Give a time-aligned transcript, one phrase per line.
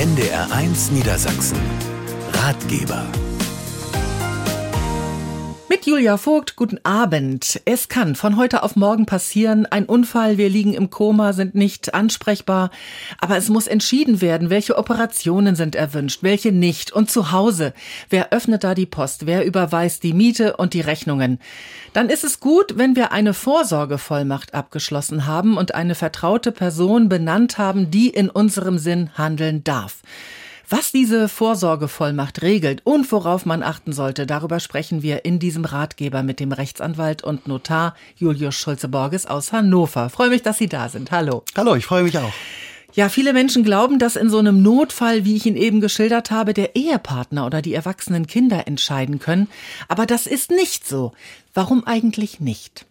[0.00, 1.58] NDR1 Niedersachsen.
[2.32, 3.04] Ratgeber.
[5.72, 7.60] Mit Julia Vogt, guten Abend.
[7.64, 9.66] Es kann von heute auf morgen passieren.
[9.66, 12.72] Ein Unfall, wir liegen im Koma, sind nicht ansprechbar.
[13.20, 16.90] Aber es muss entschieden werden, welche Operationen sind erwünscht, welche nicht.
[16.90, 17.72] Und zu Hause,
[18.08, 21.38] wer öffnet da die Post, wer überweist die Miete und die Rechnungen.
[21.92, 27.58] Dann ist es gut, wenn wir eine Vorsorgevollmacht abgeschlossen haben und eine vertraute Person benannt
[27.58, 29.98] haben, die in unserem Sinn handeln darf.
[30.72, 36.22] Was diese Vorsorgevollmacht regelt und worauf man achten sollte, darüber sprechen wir in diesem Ratgeber
[36.22, 40.10] mit dem Rechtsanwalt und Notar Julius Schulze-Borges aus Hannover.
[40.10, 41.10] Freue mich, dass Sie da sind.
[41.10, 41.42] Hallo.
[41.56, 42.32] Hallo, ich freue mich auch.
[42.92, 46.54] Ja, viele Menschen glauben, dass in so einem Notfall, wie ich ihn eben geschildert habe,
[46.54, 49.48] der Ehepartner oder die erwachsenen Kinder entscheiden können.
[49.88, 51.10] Aber das ist nicht so.
[51.52, 52.86] Warum eigentlich nicht?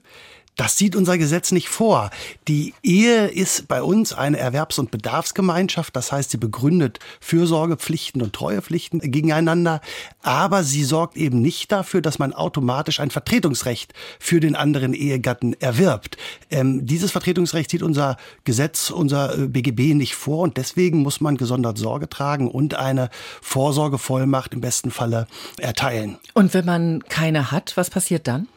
[0.59, 2.09] Das sieht unser Gesetz nicht vor.
[2.49, 5.95] Die Ehe ist bei uns eine Erwerbs- und Bedarfsgemeinschaft.
[5.95, 9.79] Das heißt, sie begründet Fürsorgepflichten und Treuepflichten gegeneinander.
[10.21, 15.53] Aber sie sorgt eben nicht dafür, dass man automatisch ein Vertretungsrecht für den anderen Ehegatten
[15.61, 16.17] erwirbt.
[16.51, 20.39] Ähm, dieses Vertretungsrecht sieht unser Gesetz, unser äh, BGB nicht vor.
[20.39, 23.09] Und deswegen muss man gesondert Sorge tragen und eine
[23.41, 25.25] Vorsorgevollmacht im besten Falle
[25.57, 26.17] erteilen.
[26.33, 28.49] Und wenn man keine hat, was passiert dann?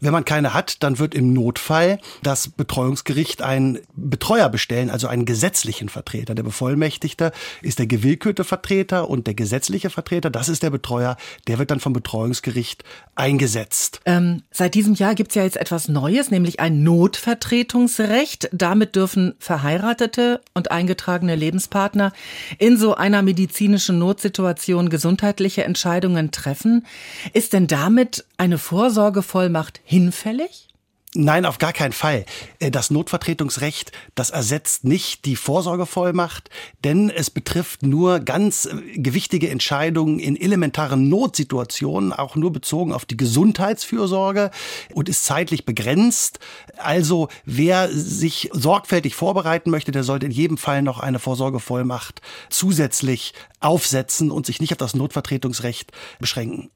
[0.00, 5.24] Wenn man keine hat, dann wird im Notfall das Betreuungsgericht einen Betreuer bestellen, also einen
[5.24, 6.34] gesetzlichen Vertreter.
[6.34, 7.32] Der Bevollmächtigte
[7.62, 11.80] ist der gewillkürte Vertreter und der gesetzliche Vertreter, das ist der Betreuer, der wird dann
[11.80, 14.00] vom Betreuungsgericht eingesetzt.
[14.04, 18.48] Ähm, seit diesem Jahr gibt es ja jetzt etwas Neues, nämlich ein Notvertretungsrecht.
[18.52, 22.12] Damit dürfen verheiratete und eingetragene Lebenspartner
[22.58, 26.86] in so einer medizinischen Notsituation gesundheitliche Entscheidungen treffen.
[27.32, 30.68] Ist denn damit eine Vorsorgevollmacht Vollmacht hinfällig?
[31.14, 32.24] Nein, auf gar keinen Fall.
[32.58, 36.48] Äh, das Notvertretungsrecht, das ersetzt nicht die Vorsorgevollmacht,
[36.84, 43.04] denn es betrifft nur ganz äh, gewichtige Entscheidungen in elementaren Notsituationen, auch nur bezogen auf
[43.04, 44.50] die Gesundheitsfürsorge
[44.94, 46.38] und ist zeitlich begrenzt.
[46.78, 53.34] Also wer sich sorgfältig vorbereiten möchte, der sollte in jedem Fall noch eine Vorsorgevollmacht zusätzlich
[53.60, 56.70] aufsetzen und sich nicht auf das Notvertretungsrecht beschränken.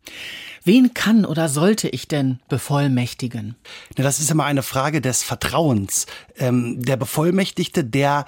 [0.66, 3.54] Wen kann oder sollte ich denn bevollmächtigen?
[3.94, 6.06] das ist immer eine Frage des Vertrauens.
[6.36, 8.24] Ähm, der Bevollmächtigte, der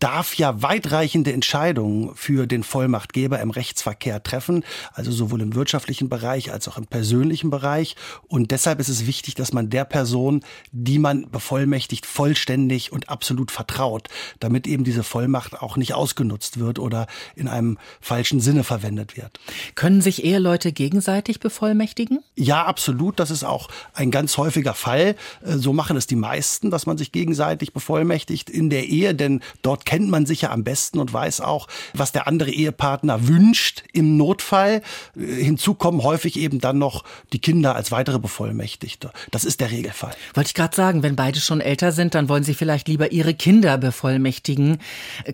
[0.00, 6.52] darf ja weitreichende Entscheidungen für den Vollmachtgeber im Rechtsverkehr treffen, also sowohl im wirtschaftlichen Bereich
[6.52, 7.96] als auch im persönlichen Bereich.
[8.26, 13.50] Und deshalb ist es wichtig, dass man der Person, die man bevollmächtigt, vollständig und absolut
[13.50, 14.08] vertraut,
[14.40, 17.06] damit eben diese Vollmacht auch nicht ausgenutzt wird oder
[17.36, 19.38] in einem falschen Sinne verwendet wird.
[19.74, 22.20] Können sich Eheleute gegenseitig bevollmächtigen?
[22.36, 23.20] Ja, absolut.
[23.20, 25.14] Das ist auch ein ganz häufiger Fall.
[25.44, 29.42] Äh, so machen es die meisten, dass man sich gegenseitig bevollmächtigt in der Ehe, denn
[29.60, 33.82] dort kennt man sich ja am besten und weiß auch, was der andere Ehepartner wünscht
[33.92, 34.82] im Notfall.
[35.16, 37.02] Äh, hinzu kommen häufig eben dann noch
[37.32, 39.10] die Kinder als weitere Bevollmächtigte.
[39.32, 40.14] Das ist der Regelfall.
[40.34, 43.34] Wollte ich gerade sagen, wenn beide schon älter sind, dann wollen sie vielleicht lieber ihre
[43.34, 44.78] Kinder bevollmächtigen.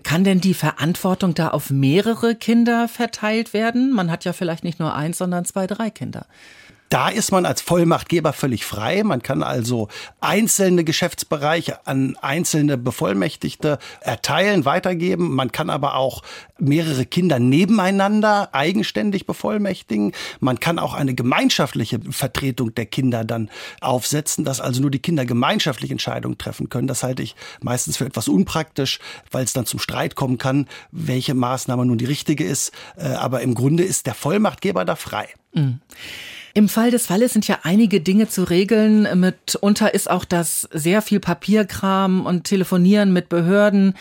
[0.01, 3.93] Kann denn die Verantwortung da auf mehrere Kinder verteilt werden?
[3.93, 6.25] Man hat ja vielleicht nicht nur eins, sondern zwei, drei Kinder.
[6.89, 9.03] Da ist man als Vollmachtgeber völlig frei.
[9.03, 9.89] Man kann also
[10.21, 15.35] einzelne Geschäftsbereiche an einzelne Bevollmächtigte erteilen, weitergeben.
[15.35, 16.23] Man kann aber auch
[16.57, 20.13] mehrere Kinder nebeneinander eigenständig bevollmächtigen.
[20.39, 23.49] Man kann auch eine gemeinschaftliche Vertretung der Kinder dann
[23.81, 26.87] aufsetzen, dass also nur die Kinder gemeinschaftlich Entscheidungen treffen können.
[26.87, 28.99] Das halte ich meistens für etwas unpraktisch,
[29.29, 32.71] weil es dann zum Streit kommen kann, welche Maßnahme nun die richtige ist.
[32.95, 35.27] Äh, aber im Grunde ist der Vollmachtgeber da frei.
[35.53, 35.81] Mhm.
[36.57, 39.07] Im Fall des Falles sind ja einige Dinge zu regeln.
[39.19, 43.93] Mitunter ist auch das sehr viel Papierkram und Telefonieren mit Behörden.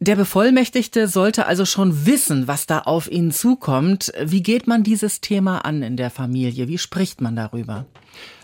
[0.00, 4.10] Der Bevollmächtigte sollte also schon wissen, was da auf ihn zukommt.
[4.24, 6.66] Wie geht man dieses Thema an in der Familie?
[6.66, 7.84] Wie spricht man darüber?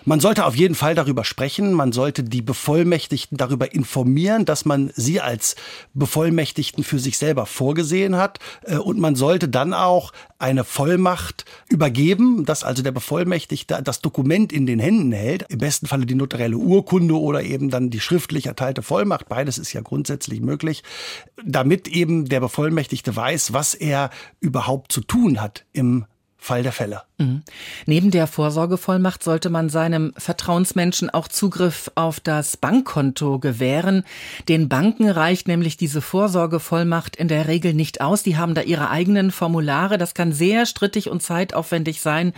[0.06, 1.72] Man sollte auf jeden Fall darüber sprechen.
[1.72, 5.56] Man sollte die Bevollmächtigten darüber informieren, dass man sie als
[5.94, 8.38] Bevollmächtigten für sich selber vorgesehen hat.
[8.62, 14.52] Äh, und man sollte dann auch eine Vollmacht übergeben, dass also der Bevollmächtigte das Dokument
[14.52, 15.46] in den Händen hält.
[15.48, 19.30] Im besten Falle die notarielle Urkunde oder eben dann die schriftlich erteilte Vollmacht.
[19.30, 20.82] Beides ist ja grundsätzlich möglich,
[21.42, 24.10] damit eben der Bevollmächtigte weiß, was er
[24.40, 26.04] überhaupt zu tun hat im
[26.44, 27.00] Fall der Fälle.
[27.16, 27.42] Mhm.
[27.86, 34.04] Neben der Vorsorgevollmacht sollte man seinem Vertrauensmenschen auch Zugriff auf das Bankkonto gewähren.
[34.46, 38.22] Den Banken reicht nämlich diese Vorsorgevollmacht in der Regel nicht aus.
[38.22, 39.96] Die haben da ihre eigenen Formulare.
[39.96, 42.34] Das kann sehr strittig und zeitaufwendig sein.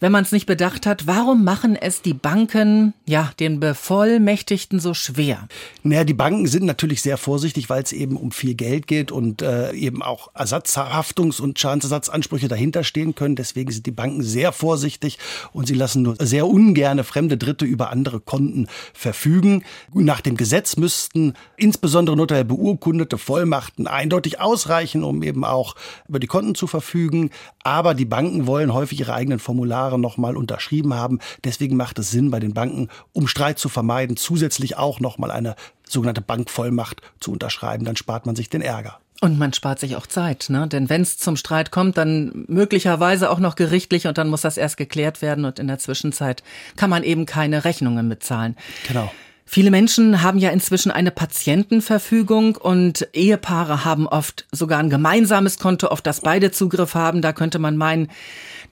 [0.00, 4.94] Wenn man es nicht bedacht hat, warum machen es die Banken, ja, den Bevollmächtigten so
[4.94, 5.48] schwer?
[5.82, 9.42] Naja, die Banken sind natürlich sehr vorsichtig, weil es eben um viel Geld geht und
[9.42, 13.34] äh, eben auch Ersatzhaftungs- und Schadensersatzansprüche dahinter stehen können.
[13.34, 15.18] Deswegen sind die Banken sehr vorsichtig
[15.52, 19.64] und sie lassen nur sehr ungerne fremde Dritte über andere Konten verfügen.
[19.92, 25.74] Nach dem Gesetz müssten insbesondere notariell beurkundete Vollmachten eindeutig ausreichen, um eben auch
[26.08, 27.30] über die Konten zu verfügen.
[27.64, 31.20] Aber die Banken wollen häufig ihre eigenen Formulare nochmal unterschrieben haben.
[31.44, 35.56] Deswegen macht es Sinn bei den Banken, um Streit zu vermeiden, zusätzlich auch nochmal eine
[35.84, 37.84] sogenannte Bankvollmacht zu unterschreiben.
[37.84, 38.98] Dann spart man sich den Ärger.
[39.20, 40.68] Und man spart sich auch Zeit, ne?
[40.68, 44.56] Denn wenn es zum Streit kommt, dann möglicherweise auch noch gerichtlich und dann muss das
[44.56, 46.44] erst geklärt werden und in der Zwischenzeit
[46.76, 48.54] kann man eben keine Rechnungen bezahlen.
[48.86, 49.10] Genau.
[49.50, 55.86] Viele Menschen haben ja inzwischen eine Patientenverfügung und Ehepaare haben oft sogar ein gemeinsames Konto,
[55.86, 57.22] auf das beide Zugriff haben.
[57.22, 58.10] Da könnte man meinen,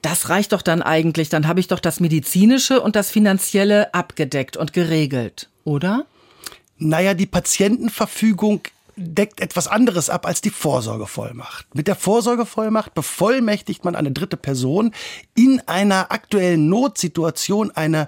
[0.01, 4.57] das reicht doch dann eigentlich, dann habe ich doch das medizinische und das finanzielle abgedeckt
[4.57, 6.05] und geregelt, oder?
[6.77, 8.61] Naja, die Patientenverfügung
[8.95, 11.73] deckt etwas anderes ab als die Vorsorgevollmacht.
[11.75, 14.91] Mit der Vorsorgevollmacht bevollmächtigt man eine dritte Person
[15.35, 18.07] in einer aktuellen Notsituation eine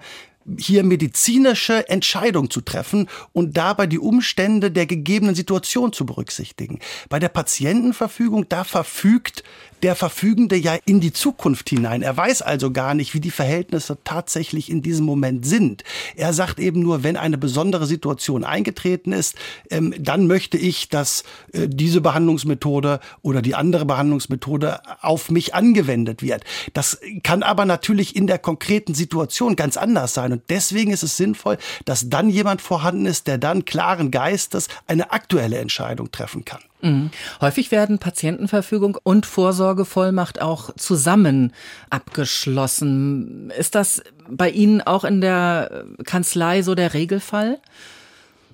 [0.58, 6.80] hier medizinische Entscheidung zu treffen und dabei die Umstände der gegebenen Situation zu berücksichtigen.
[7.08, 9.44] Bei der Patientenverfügung, da verfügt
[9.84, 12.02] der Verfügende ja in die Zukunft hinein.
[12.02, 15.84] Er weiß also gar nicht, wie die Verhältnisse tatsächlich in diesem Moment sind.
[16.16, 19.36] Er sagt eben nur, wenn eine besondere Situation eingetreten ist,
[19.70, 21.24] ähm, dann möchte ich, dass
[21.54, 26.44] äh, diese Behandlungsmethode oder die andere Behandlungsmethode auf mich angewendet wird.
[26.74, 30.34] Das kann aber natürlich in der konkreten Situation ganz anders sein.
[30.34, 35.12] Und deswegen ist es sinnvoll, dass dann jemand vorhanden ist, der dann klaren Geistes eine
[35.12, 36.62] aktuelle Entscheidung treffen kann.
[36.82, 37.12] Mhm.
[37.42, 41.54] Häufig werden Patientenverfügung und Vorsorgevollmacht auch zusammen
[41.90, 43.52] abgeschlossen.
[43.58, 47.60] Ist das bei Ihnen auch in der Kanzlei so der Regelfall?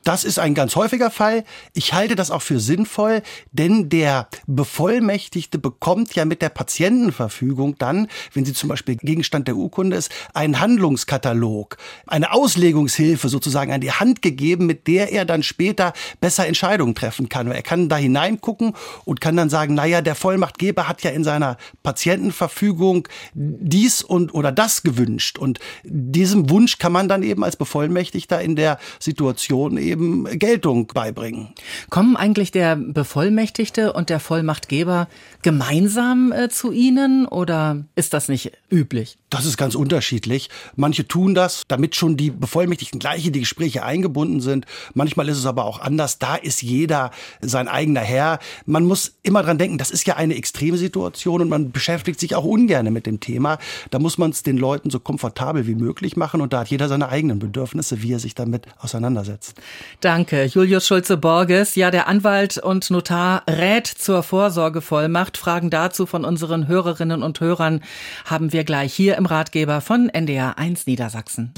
[0.06, 1.44] Das ist ein ganz häufiger Fall.
[1.74, 8.08] Ich halte das auch für sinnvoll, denn der Bevollmächtigte bekommt ja mit der Patientenverfügung dann,
[8.36, 13.94] wenn sie zum Beispiel Gegenstand der Urkunde ist, einen Handlungskatalog, eine Auslegungshilfe sozusagen an die
[13.94, 15.92] Hand gegeben, mit der er dann später
[16.22, 17.50] besser Entscheidungen treffen kann.
[17.50, 18.76] Er kann da hineingucken
[19.06, 24.52] und kann dann sagen, naja, der Vollmachtgeber hat ja in seiner Patientenverfügung dies und oder
[24.52, 25.40] das gewünscht.
[25.40, 30.88] Und diesem Wunsch kann man dann eben als Bevollmächtigter in der Situation eben eben Geltung
[30.88, 31.50] beibringen.
[31.90, 35.08] Kommen eigentlich der Bevollmächtigte und der Vollmachtgeber
[35.42, 39.18] gemeinsam äh, zu Ihnen oder ist das nicht üblich?
[39.36, 40.50] Das ist ganz unterschiedlich.
[40.78, 44.66] Manche tun das, damit schon die Bevollmächtigten gleich in die Gespräche eingebunden sind.
[44.94, 46.20] Manchmal ist es aber auch anders.
[46.20, 47.12] Da ist jeder
[47.42, 48.40] sein eigener Herr.
[48.66, 52.46] Man muss immer dran denken, das ist ja eine Extremsituation und man beschäftigt sich auch
[52.46, 53.58] ungern mit dem Thema.
[53.92, 56.88] Da muss man es den Leuten so komfortabel wie möglich machen und da hat jeder
[56.88, 59.56] seine eigenen Bedürfnisse, wie er sich damit auseinandersetzt.
[60.00, 61.76] Danke, Julius Schulze-Borges.
[61.76, 65.36] Ja, der Anwalt und Notar rät zur Vorsorgevollmacht.
[65.36, 67.82] Fragen dazu von unseren Hörerinnen und Hörern
[68.24, 71.54] haben wir gleich hier im Ratgeber von NDR 1 Niedersachsen.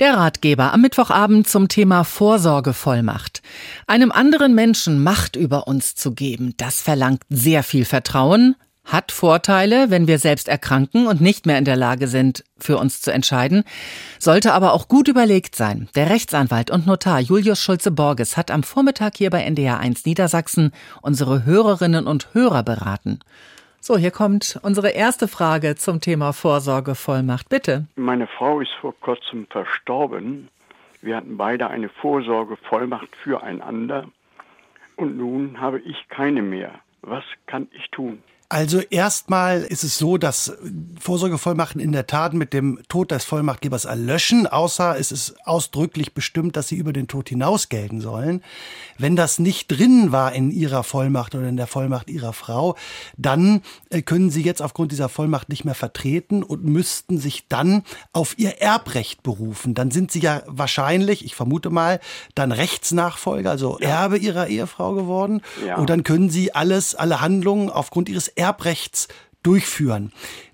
[0.00, 3.42] Der Ratgeber am Mittwochabend zum Thema Vorsorgevollmacht.
[3.86, 9.90] Einem anderen Menschen Macht über uns zu geben, das verlangt sehr viel Vertrauen, hat Vorteile,
[9.90, 13.64] wenn wir selbst erkranken und nicht mehr in der Lage sind, für uns zu entscheiden,
[14.18, 15.88] sollte aber auch gut überlegt sein.
[15.94, 20.72] Der Rechtsanwalt und Notar Julius Schulze-Borges hat am Vormittag hier bei NDR 1 Niedersachsen
[21.02, 23.20] unsere Hörerinnen und Hörer beraten.
[23.80, 27.50] So, hier kommt unsere erste Frage zum Thema Vorsorgevollmacht.
[27.50, 27.86] Bitte.
[27.96, 30.48] Meine Frau ist vor kurzem verstorben.
[31.02, 34.06] Wir hatten beide eine Vorsorgevollmacht füreinander.
[34.96, 36.70] Und nun habe ich keine mehr.
[37.02, 38.22] Was kann ich tun?
[38.48, 40.52] Also erstmal ist es so, dass
[41.00, 46.56] Vorsorgevollmachten in der Tat mit dem Tod des Vollmachtgebers erlöschen, außer es ist ausdrücklich bestimmt,
[46.56, 48.42] dass sie über den Tod hinaus gelten sollen.
[48.98, 52.76] Wenn das nicht drin war in ihrer Vollmacht oder in der Vollmacht ihrer Frau,
[53.16, 57.82] dann äh, können sie jetzt aufgrund dieser Vollmacht nicht mehr vertreten und müssten sich dann
[58.12, 59.74] auf ihr Erbrecht berufen.
[59.74, 61.98] Dann sind sie ja wahrscheinlich, ich vermute mal,
[62.34, 63.78] dann Rechtsnachfolger, also.
[63.78, 65.40] Erbe ihrer Ehefrau geworden.
[65.66, 65.76] Ja.
[65.76, 69.08] Und dann können sie alles, alle Handlungen aufgrund ihres Erbrechts
[69.42, 70.12] durchführen.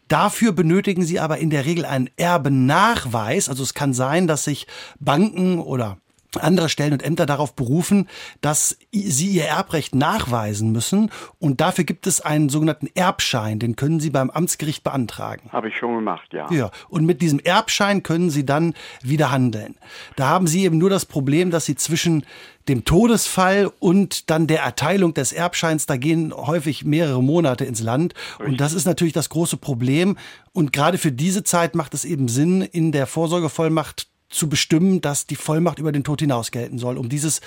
[0.09, 3.49] Dafür benötigen sie aber in der Regel einen Erbennachweis.
[3.49, 4.67] Also es kann sein, dass sich
[4.99, 5.99] Banken oder
[6.39, 8.09] andere Stellen und Ämter darauf berufen,
[8.41, 11.11] dass sie ihr Erbrecht nachweisen müssen.
[11.39, 13.59] Und dafür gibt es einen sogenannten Erbschein.
[13.59, 15.51] Den können Sie beim Amtsgericht beantragen.
[15.53, 16.51] Habe ich schon gemacht, ja.
[16.51, 16.71] Ja.
[16.89, 19.77] Und mit diesem Erbschein können Sie dann wieder handeln.
[20.17, 22.25] Da haben Sie eben nur das Problem, dass Sie zwischen
[22.71, 28.15] dem Todesfall und dann der Erteilung des Erbscheins, da gehen häufig mehrere Monate ins Land.
[28.39, 30.17] Und das ist natürlich das große Problem.
[30.53, 35.27] Und gerade für diese Zeit macht es eben Sinn, in der Vorsorgevollmacht zu bestimmen, dass
[35.27, 37.41] die Vollmacht über den Tod hinaus gelten soll, um dieses,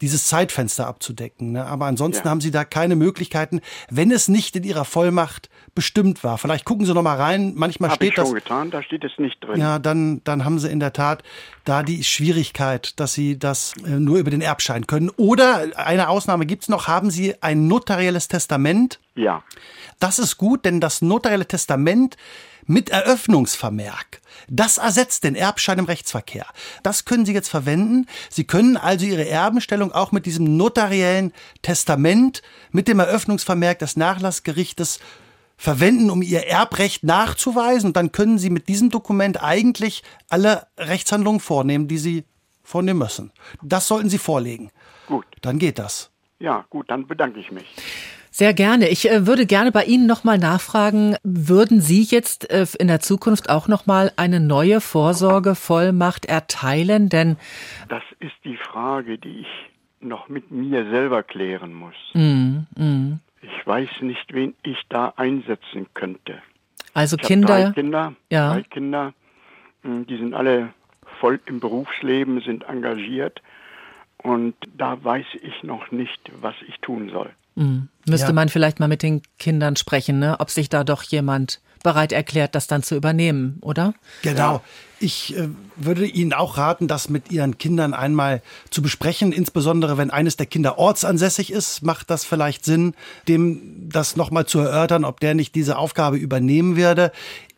[0.00, 1.52] dieses Zeitfenster abzudecken.
[1.52, 1.66] Ne?
[1.66, 2.30] Aber ansonsten ja.
[2.30, 6.38] haben Sie da keine Möglichkeiten, wenn es nicht in Ihrer Vollmacht bestimmt war.
[6.38, 7.52] Vielleicht gucken Sie noch mal rein.
[7.54, 8.34] Manchmal Hab steht ich schon das.
[8.34, 9.60] getan, da steht es nicht drin.
[9.60, 11.22] Ja, dann, dann haben Sie in der Tat
[11.64, 15.10] da die Schwierigkeit, dass Sie das äh, nur über den Erbschein können.
[15.10, 16.88] Oder eine Ausnahme gibt's noch.
[16.88, 18.98] Haben Sie ein notarielles Testament?
[19.14, 19.42] Ja.
[19.98, 22.16] Das ist gut, denn das notarielle Testament
[22.66, 24.20] mit Eröffnungsvermerk.
[24.48, 26.46] Das ersetzt den Erbschein im Rechtsverkehr.
[26.82, 28.06] Das können Sie jetzt verwenden.
[28.28, 35.00] Sie können also Ihre Erbenstellung auch mit diesem notariellen Testament, mit dem Eröffnungsvermerk des Nachlassgerichtes
[35.56, 37.88] verwenden, um Ihr Erbrecht nachzuweisen.
[37.88, 42.24] Und dann können Sie mit diesem Dokument eigentlich alle Rechtshandlungen vornehmen, die Sie
[42.62, 43.32] vornehmen müssen.
[43.62, 44.70] Das sollten Sie vorlegen.
[45.06, 45.26] Gut.
[45.42, 46.10] Dann geht das.
[46.38, 47.66] Ja, gut, dann bedanke ich mich.
[48.30, 48.88] Sehr gerne.
[48.88, 53.50] Ich äh, würde gerne bei Ihnen nochmal nachfragen, würden Sie jetzt äh, in der Zukunft
[53.50, 57.08] auch nochmal eine neue Vorsorgevollmacht erteilen?
[57.08, 57.36] Denn
[57.88, 59.70] das ist die Frage, die ich
[60.00, 61.94] noch mit mir selber klären muss.
[62.14, 63.20] Mm, mm.
[63.42, 66.40] Ich weiß nicht, wen ich da einsetzen könnte.
[66.94, 67.46] Also ich Kinder.
[67.46, 68.54] Drei Kinder, ja.
[68.54, 69.12] drei Kinder,
[69.82, 70.72] hm, die sind alle
[71.18, 73.42] voll im Berufsleben, sind engagiert.
[74.22, 77.30] Und da weiß ich noch nicht, was ich tun soll.
[77.60, 77.88] Mhm.
[78.08, 78.32] Müsste ja.
[78.32, 80.36] man vielleicht mal mit den Kindern sprechen, ne?
[80.40, 83.94] ob sich da doch jemand bereit erklärt, das dann zu übernehmen, oder?
[84.22, 84.62] Genau.
[84.98, 89.32] Ich äh, würde Ihnen auch raten, das mit Ihren Kindern einmal zu besprechen.
[89.32, 92.94] Insbesondere wenn eines der Kinder ortsansässig ist, macht das vielleicht Sinn,
[93.28, 97.12] dem das nochmal zu erörtern, ob der nicht diese Aufgabe übernehmen werde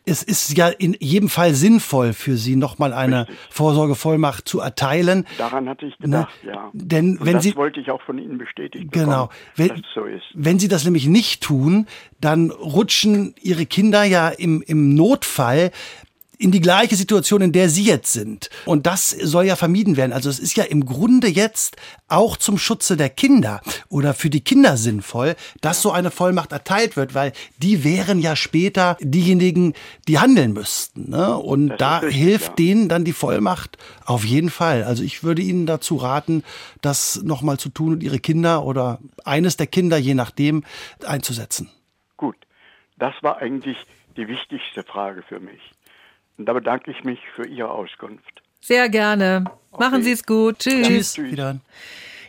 [0.05, 3.37] es ist ja in jedem Fall sinnvoll für Sie, nochmal eine Richtig.
[3.49, 5.25] Vorsorgevollmacht zu erteilen.
[5.37, 6.51] Daran hatte ich gedacht, ne?
[6.51, 6.69] ja.
[6.73, 8.89] Denn Und wenn das Sie, wollte ich auch von Ihnen bestätigen.
[8.89, 9.29] Genau.
[9.55, 10.23] Bekommen, wenn, so ist.
[10.33, 11.87] wenn Sie das nämlich nicht tun,
[12.19, 15.71] dann rutschen Ihre Kinder ja im, im Notfall
[16.37, 18.49] in die gleiche Situation, in der Sie jetzt sind.
[18.65, 20.13] Und das soll ja vermieden werden.
[20.13, 24.41] Also es ist ja im Grunde jetzt auch zum Schutze der Kinder oder für die
[24.41, 29.73] Kinder sinnvoll, dass so eine Vollmacht erteilt wird, weil die wären ja später diejenigen,
[30.07, 31.09] die handeln müssten.
[31.09, 31.37] Ne?
[31.37, 32.55] Und Das da richtig, hilft ja.
[32.55, 34.83] denen dann die Vollmacht auf jeden Fall.
[34.83, 36.43] Also ich würde Ihnen dazu raten,
[36.81, 40.63] das nochmal zu tun und Ihre Kinder oder eines der Kinder, je nachdem,
[41.05, 41.69] einzusetzen.
[42.17, 42.35] Gut,
[42.97, 43.77] das war eigentlich
[44.17, 45.72] die wichtigste Frage für mich.
[46.37, 48.41] Und da bedanke ich mich für Ihre Auskunft.
[48.59, 49.45] Sehr gerne.
[49.77, 50.59] Machen Sie es gut.
[50.59, 50.87] Tschüss.
[50.87, 51.13] Tschüss.
[51.13, 51.31] Tschüss.
[51.31, 51.59] Wieder.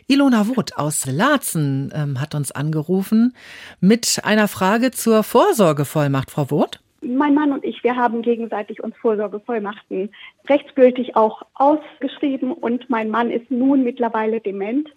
[0.07, 3.33] Ilona Woth aus Laatzen ähm, hat uns angerufen
[3.79, 6.29] mit einer Frage zur Vorsorgevollmacht.
[6.29, 6.79] Frau Woth?
[7.01, 10.11] Mein Mann und ich, wir haben gegenseitig uns Vorsorgevollmachten
[10.47, 14.89] rechtsgültig auch ausgeschrieben und mein Mann ist nun mittlerweile dement.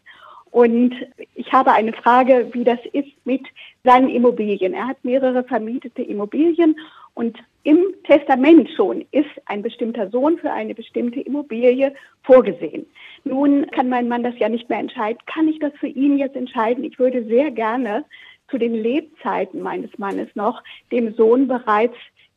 [0.50, 0.94] Und
[1.34, 3.46] ich habe eine Frage, wie das ist mit
[3.84, 4.74] seinen Immobilien.
[4.74, 6.76] Er hat mehrere vermietete Immobilien
[7.18, 12.86] und im Testament schon ist ein bestimmter Sohn für eine bestimmte Immobilie vorgesehen.
[13.24, 15.18] Nun kann mein Mann das ja nicht mehr entscheiden.
[15.26, 16.84] Kann ich das für ihn jetzt entscheiden?
[16.84, 18.04] Ich würde sehr gerne
[18.48, 21.96] zu den Lebzeiten meines Mannes noch dem Sohn bereits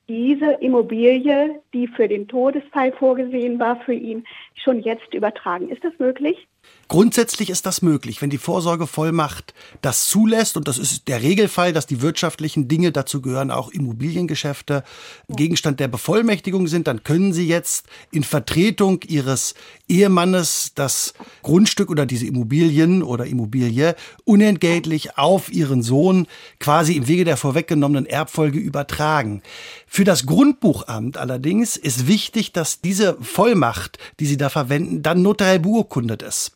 [0.09, 5.69] diese Immobilie, die für den Todesfall vorgesehen war, für ihn schon jetzt übertragen.
[5.69, 6.47] Ist das möglich?
[6.91, 11.87] Grundsätzlich ist das möglich, wenn die Vorsorgevollmacht das zulässt, und das ist der Regelfall, dass
[11.87, 14.83] die wirtschaftlichen Dinge, dazu gehören auch Immobiliengeschäfte,
[15.29, 19.55] Gegenstand der Bevollmächtigung sind, dann können Sie jetzt in Vertretung Ihres
[19.87, 21.13] Ehemannes das
[21.43, 26.27] Grundstück oder diese Immobilien oder Immobilie unentgeltlich auf Ihren Sohn
[26.59, 29.43] quasi im Wege der vorweggenommenen Erbfolge übertragen.
[29.87, 35.59] Für das Grundbuchamt allerdings ist wichtig, dass diese Vollmacht, die Sie da verwenden, dann notariell
[35.59, 36.50] beurkundet ist.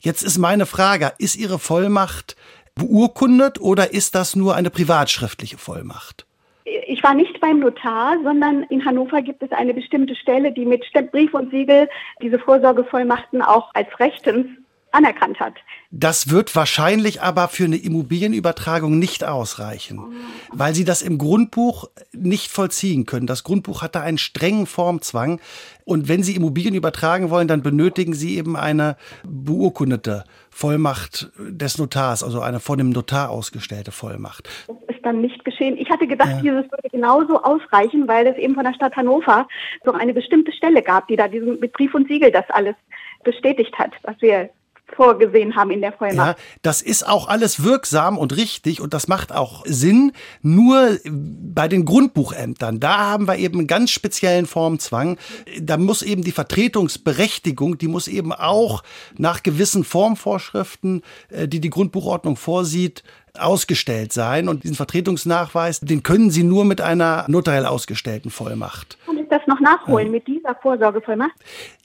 [0.00, 2.36] Jetzt ist meine Frage, ist Ihre Vollmacht
[2.74, 6.26] beurkundet oder ist das nur eine privatschriftliche Vollmacht?
[6.64, 10.84] Ich war nicht beim Notar, sondern in Hannover gibt es eine bestimmte Stelle, die mit
[11.10, 11.88] Brief und Siegel
[12.22, 14.46] diese Vorsorgevollmachten auch als rechtens
[14.92, 15.54] anerkannt hat.
[15.90, 20.14] Das wird wahrscheinlich aber für eine Immobilienübertragung nicht ausreichen,
[20.50, 23.26] weil Sie das im Grundbuch nicht vollziehen können.
[23.26, 25.40] Das Grundbuch hat da einen strengen Formzwang.
[25.84, 32.22] Und wenn Sie Immobilien übertragen wollen, dann benötigen Sie eben eine beurkundete Vollmacht des Notars,
[32.22, 34.48] also eine von dem Notar ausgestellte Vollmacht.
[34.68, 35.76] Das ist dann nicht geschehen.
[35.76, 36.40] Ich hatte gedacht, ja.
[36.40, 39.48] dieses würde genauso ausreichen, weil es eben von der Stadt Hannover
[39.84, 42.76] so eine bestimmte Stelle gab, die da diesen, mit Brief und Siegel das alles
[43.24, 44.50] bestätigt hat, was wir
[44.94, 46.38] vorgesehen haben in der Vollmacht.
[46.38, 50.12] Ja, das ist auch alles wirksam und richtig und das macht auch Sinn.
[50.42, 55.18] Nur bei den Grundbuchämtern, da haben wir eben einen ganz speziellen Formzwang.
[55.60, 58.82] Da muss eben die Vertretungsberechtigung, die muss eben auch
[59.16, 63.02] nach gewissen Formvorschriften, äh, die die Grundbuchordnung vorsieht,
[63.38, 64.48] ausgestellt sein.
[64.48, 68.98] Und diesen Vertretungsnachweis, den können Sie nur mit einer notariell ausgestellten Vollmacht.
[69.06, 70.12] Kann ich das noch nachholen ja.
[70.12, 71.32] mit dieser Vorsorgevollmacht?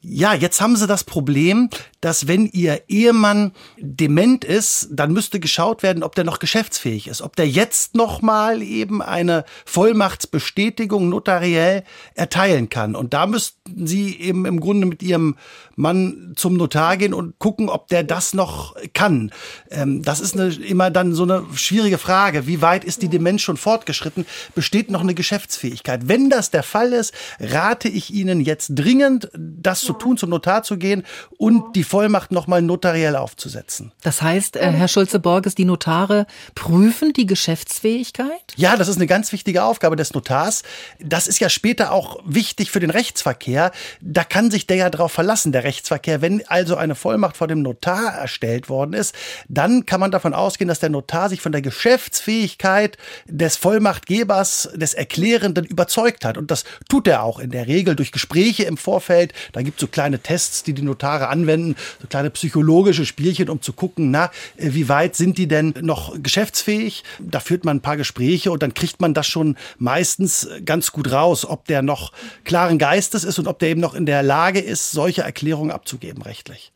[0.10, 5.84] Ja, jetzt haben Sie das Problem, dass wenn Ihr Ehemann dement ist, dann müsste geschaut
[5.84, 11.84] werden, ob der noch geschäftsfähig ist, ob der jetzt noch mal eben eine Vollmachtsbestätigung notariell
[12.16, 12.96] erteilen kann.
[12.96, 15.36] Und da müssten Sie eben im Grunde mit Ihrem
[15.76, 19.32] Mann zum Notar gehen und gucken, ob der das noch kann.
[19.70, 22.48] Ähm, das ist eine, immer dann so eine schwierige Frage.
[22.48, 24.26] Wie weit ist die Demenz schon fortgeschritten?
[24.56, 26.08] Besteht noch eine Geschäftsfähigkeit?
[26.08, 30.64] Wenn das der Fall ist, rate ich Ihnen jetzt dringend, das zu tun, zum Notar
[30.64, 31.04] zu gehen
[31.38, 33.92] und die Vollmacht nochmal notariell aufzusetzen.
[34.04, 38.54] Das heißt, äh, Herr Schulze-Borges, die Notare prüfen die Geschäftsfähigkeit?
[38.56, 40.64] Ja, das ist eine ganz wichtige Aufgabe des Notars.
[41.00, 43.72] Das ist ja später auch wichtig für den Rechtsverkehr.
[44.02, 46.22] Da kann sich der ja darauf verlassen, der Rechtsverkehr.
[46.22, 49.16] Wenn also eine Vollmacht vor dem Notar erstellt worden ist,
[49.48, 54.94] dann kann man davon ausgehen, dass der Notar sich von der Geschäftsfähigkeit des Vollmachtgebers, des
[54.94, 56.38] Erklärenden überzeugt hat.
[56.38, 59.34] Und das tut er auch in der Regel durch Gespräche im Vorfeld.
[59.54, 63.62] Da gibt es so kleine Tests, die die Notare anwenden, so kleine psychologische Spielchen, um
[63.62, 64.26] zu gucken, na,
[64.58, 67.04] äh, wie weit sind die denn noch geschäftsfähig?
[67.20, 71.12] Da führt man ein paar Gespräche und dann kriegt man das schon meistens ganz gut
[71.12, 72.12] raus, ob der noch
[72.44, 76.22] klaren Geistes ist und ob der eben noch in der Lage ist, solche Erklärungen abzugeben
[76.22, 76.72] rechtlich.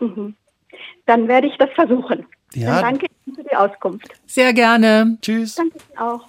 [0.00, 0.34] Mhm.
[1.06, 2.26] Dann werde ich das versuchen.
[2.54, 2.80] Ja.
[2.80, 4.08] Dann danke Ihnen für die Auskunft.
[4.26, 5.18] Sehr gerne.
[5.20, 5.56] Tschüss.
[5.56, 6.26] Danke auch.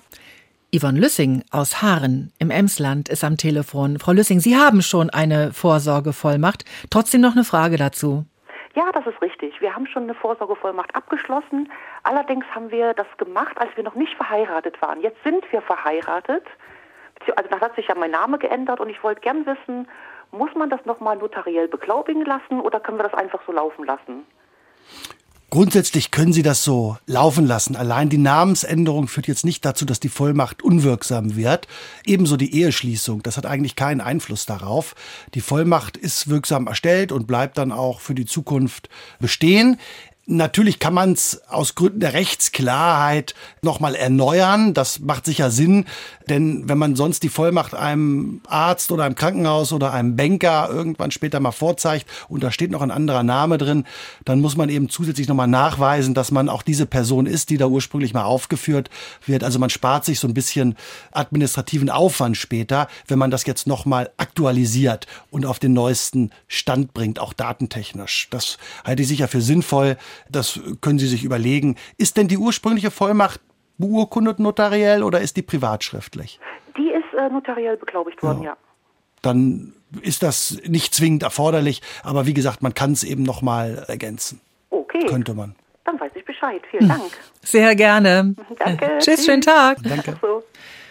[0.75, 3.97] Yvonne Lüssing aus Haaren im Emsland ist am Telefon.
[3.97, 6.65] Frau Lüssing, Sie haben schon eine Vorsorgevollmacht.
[6.89, 8.25] Trotzdem noch eine Frage dazu.
[8.75, 9.61] Ja, das ist richtig.
[9.61, 11.71] Wir haben schon eine Vorsorgevollmacht abgeschlossen.
[12.03, 14.99] Allerdings haben wir das gemacht, als wir noch nicht verheiratet waren.
[15.01, 16.43] Jetzt sind wir verheiratet.
[17.37, 19.87] Also da hat sich ja mein Name geändert und ich wollte gern wissen,
[20.31, 24.25] muss man das nochmal notariell beglaubigen lassen oder können wir das einfach so laufen lassen?
[25.55, 27.77] Grundsätzlich können Sie das so laufen lassen.
[27.77, 31.69] Allein die Namensänderung führt jetzt nicht dazu, dass die Vollmacht unwirksam wird.
[32.05, 33.23] Ebenso die Eheschließung.
[33.23, 34.95] Das hat eigentlich keinen Einfluss darauf.
[35.33, 38.89] Die Vollmacht ist wirksam erstellt und bleibt dann auch für die Zukunft
[39.21, 39.77] bestehen.
[40.27, 44.73] Natürlich kann man es aus Gründen der Rechtsklarheit nochmal erneuern.
[44.73, 45.85] Das macht sicher Sinn,
[46.29, 51.11] denn wenn man sonst die Vollmacht einem Arzt oder einem Krankenhaus oder einem Banker irgendwann
[51.11, 53.85] später mal vorzeigt und da steht noch ein anderer Name drin,
[54.23, 57.67] dann muss man eben zusätzlich nochmal nachweisen, dass man auch diese Person ist, die da
[57.67, 58.89] ursprünglich mal aufgeführt
[59.27, 59.43] wird.
[59.43, 60.75] Also man spart sich so ein bisschen
[61.11, 67.19] administrativen Aufwand später, wenn man das jetzt nochmal aktualisiert und auf den neuesten Stand bringt,
[67.19, 68.27] auch datentechnisch.
[68.31, 69.97] Das halte ich sicher für sinnvoll.
[70.29, 71.75] Das können Sie sich überlegen.
[71.97, 73.41] Ist denn die ursprüngliche Vollmacht
[73.77, 76.39] beurkundet notariell oder ist die privatschriftlich?
[76.77, 78.51] Die ist äh, notariell beglaubigt worden, ja.
[78.51, 78.57] ja.
[79.21, 83.85] Dann ist das nicht zwingend erforderlich, aber wie gesagt, man kann es eben noch mal
[83.87, 84.41] ergänzen.
[84.69, 85.05] Okay.
[85.07, 85.55] Könnte man.
[85.85, 86.61] Dann weiß ich Bescheid.
[86.71, 87.11] Vielen Dank.
[87.41, 88.35] Sehr gerne.
[88.57, 88.97] Danke.
[88.99, 89.77] Tschüss, schönen Tag.
[89.83, 90.17] Danke.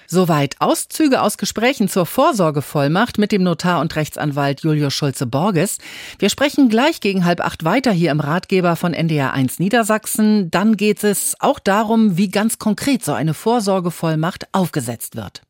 [0.06, 5.78] Soweit Auszüge aus Gesprächen zur Vorsorgevollmacht mit dem Notar und Rechtsanwalt Julius Schulze-Borges.
[6.18, 10.50] Wir sprechen gleich gegen halb acht weiter hier im Ratgeber von NDR 1 Niedersachsen.
[10.50, 15.42] Dann geht es auch darum, wie ganz konkret so eine Vorsorgevollmacht aufgesetzt wird.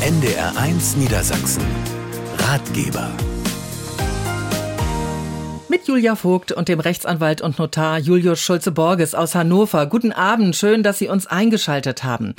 [0.00, 1.62] NDR 1 Niedersachsen.
[2.38, 3.10] Ratgeber
[5.76, 9.84] mit Julia Vogt und dem Rechtsanwalt und Notar Julius Schulze-Borges aus Hannover.
[9.84, 12.34] Guten Abend, schön, dass Sie uns eingeschaltet haben.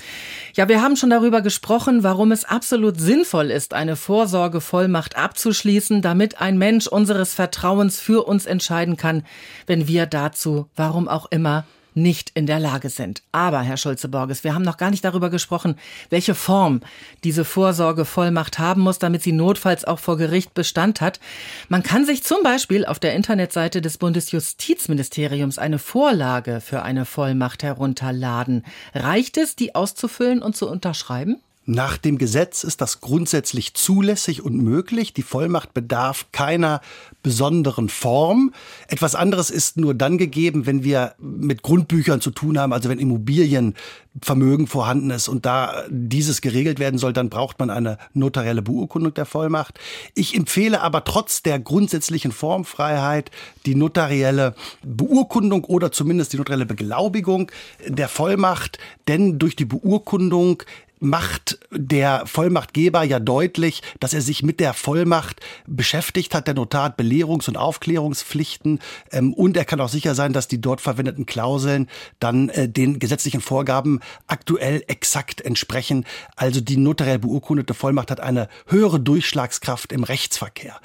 [0.56, 6.42] Ja, wir haben schon darüber gesprochen, warum es absolut sinnvoll ist, eine Vorsorgevollmacht abzuschließen, damit
[6.42, 9.24] ein Mensch unseres Vertrauens für uns entscheiden kann,
[9.68, 13.24] wenn wir dazu, warum auch immer, nicht in der Lage sind.
[13.34, 15.76] Aber, Herr Schulze-Borges, wir haben noch gar nicht darüber gesprochen,
[16.10, 16.82] welche Form
[17.24, 21.20] diese Vorsorgevollmacht haben muss, damit sie notfalls auch vor Gericht Bestand hat.
[21.68, 27.64] Man kann sich zum Beispiel auf der Internetseite des Bundesjustizministeriums eine Vorlage für eine Vollmacht
[27.64, 28.64] herunterladen.
[28.94, 31.38] Reicht es, die auszufüllen und zu unterschreiben?
[31.70, 35.12] Nach dem Gesetz ist das grundsätzlich zulässig und möglich.
[35.12, 36.80] Die Vollmacht bedarf keiner
[37.28, 38.54] besonderen Form.
[38.88, 43.00] Etwas anderes ist nur dann gegeben, wenn wir mit Grundbüchern zu tun haben, also wenn
[43.00, 49.14] Immobilienvermögen vorhanden ist und da dieses geregelt werden soll, dann braucht man eine notarielle Beurkundung
[49.14, 49.78] der Vollmacht.
[50.16, 53.30] Ich empfehle aber trotz der grundsätzlichen Formfreiheit
[53.66, 57.52] die notarielle Beurkundung oder zumindest die notarielle Beglaubigung
[57.86, 58.78] der Vollmacht,
[59.10, 60.64] denn durch die Beurkundung
[61.00, 66.48] macht der Vollmachtgeber ja deutlich, dass er sich mit der Vollmacht beschäftigt hat.
[66.48, 68.80] Der Notar hat Belehrungs- und Aufklärungspflichten
[69.12, 71.88] ähm, und er kann auch sicher sein, dass die dort verwendeten Klauseln
[72.20, 76.06] dann äh, den gesetzlichen Vorgaben aktuell exakt entsprechen.
[76.36, 80.80] Also die notariell beurkundete Vollmacht hat eine höhere Durchschlagskraft im Rechtsverkehr.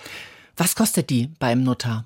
[0.57, 2.05] Was kostet die beim Notar?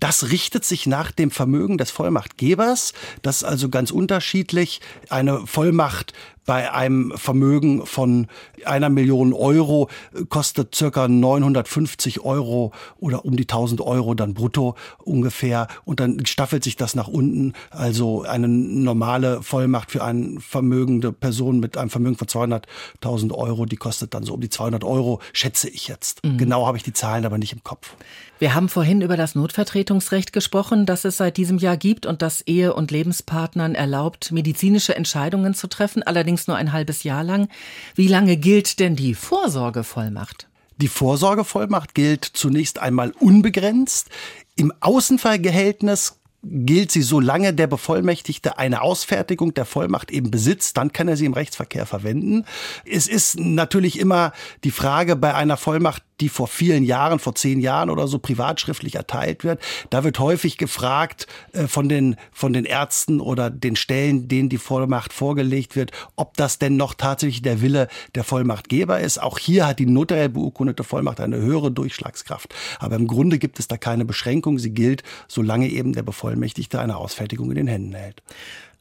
[0.00, 2.92] Das richtet sich nach dem Vermögen des Vollmachtgebers.
[3.22, 4.80] Das ist also ganz unterschiedlich.
[5.10, 6.12] Eine Vollmacht
[6.48, 8.26] bei einem Vermögen von
[8.64, 9.90] einer Million Euro
[10.30, 15.68] kostet circa 950 Euro oder um die 1000 Euro dann brutto ungefähr.
[15.84, 17.52] Und dann staffelt sich das nach unten.
[17.68, 23.76] Also eine normale Vollmacht für eine vermögende Person mit einem Vermögen von 200.000 Euro, die
[23.76, 26.24] kostet dann so um die 200 Euro, schätze ich jetzt.
[26.24, 26.38] Mhm.
[26.38, 27.94] Genau habe ich die Zahlen aber nicht im Kopf.
[28.40, 32.40] Wir haben vorhin über das Notvertretungsrecht gesprochen, das es seit diesem Jahr gibt und das
[32.46, 37.48] Ehe- und Lebenspartnern erlaubt, medizinische Entscheidungen zu treffen, allerdings nur ein halbes Jahr lang.
[37.94, 40.46] Wie lange gilt denn die Vorsorgevollmacht?
[40.76, 44.10] Die Vorsorgevollmacht gilt zunächst einmal unbegrenzt.
[44.54, 51.08] Im Außenfallgehältnis gilt sie, solange der Bevollmächtigte eine Ausfertigung der Vollmacht eben besitzt, dann kann
[51.08, 52.44] er sie im Rechtsverkehr verwenden.
[52.84, 57.60] Es ist natürlich immer die Frage bei einer Vollmacht, die vor vielen Jahren, vor zehn
[57.60, 59.60] Jahren oder so privatschriftlich erteilt wird.
[59.90, 64.58] Da wird häufig gefragt äh, von den, von den Ärzten oder den Stellen, denen die
[64.58, 69.22] Vollmacht vorgelegt wird, ob das denn noch tatsächlich der Wille der Vollmachtgeber ist.
[69.22, 72.54] Auch hier hat die notariell beurkundete Vollmacht eine höhere Durchschlagskraft.
[72.78, 74.58] Aber im Grunde gibt es da keine Beschränkung.
[74.58, 78.22] Sie gilt, solange eben der Bevollmächtigte eine Ausfertigung in den Händen hält.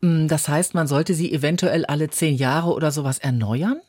[0.01, 3.79] Mm, das heißt, man sollte sie eventuell alle zehn Jahre oder sowas erneuern?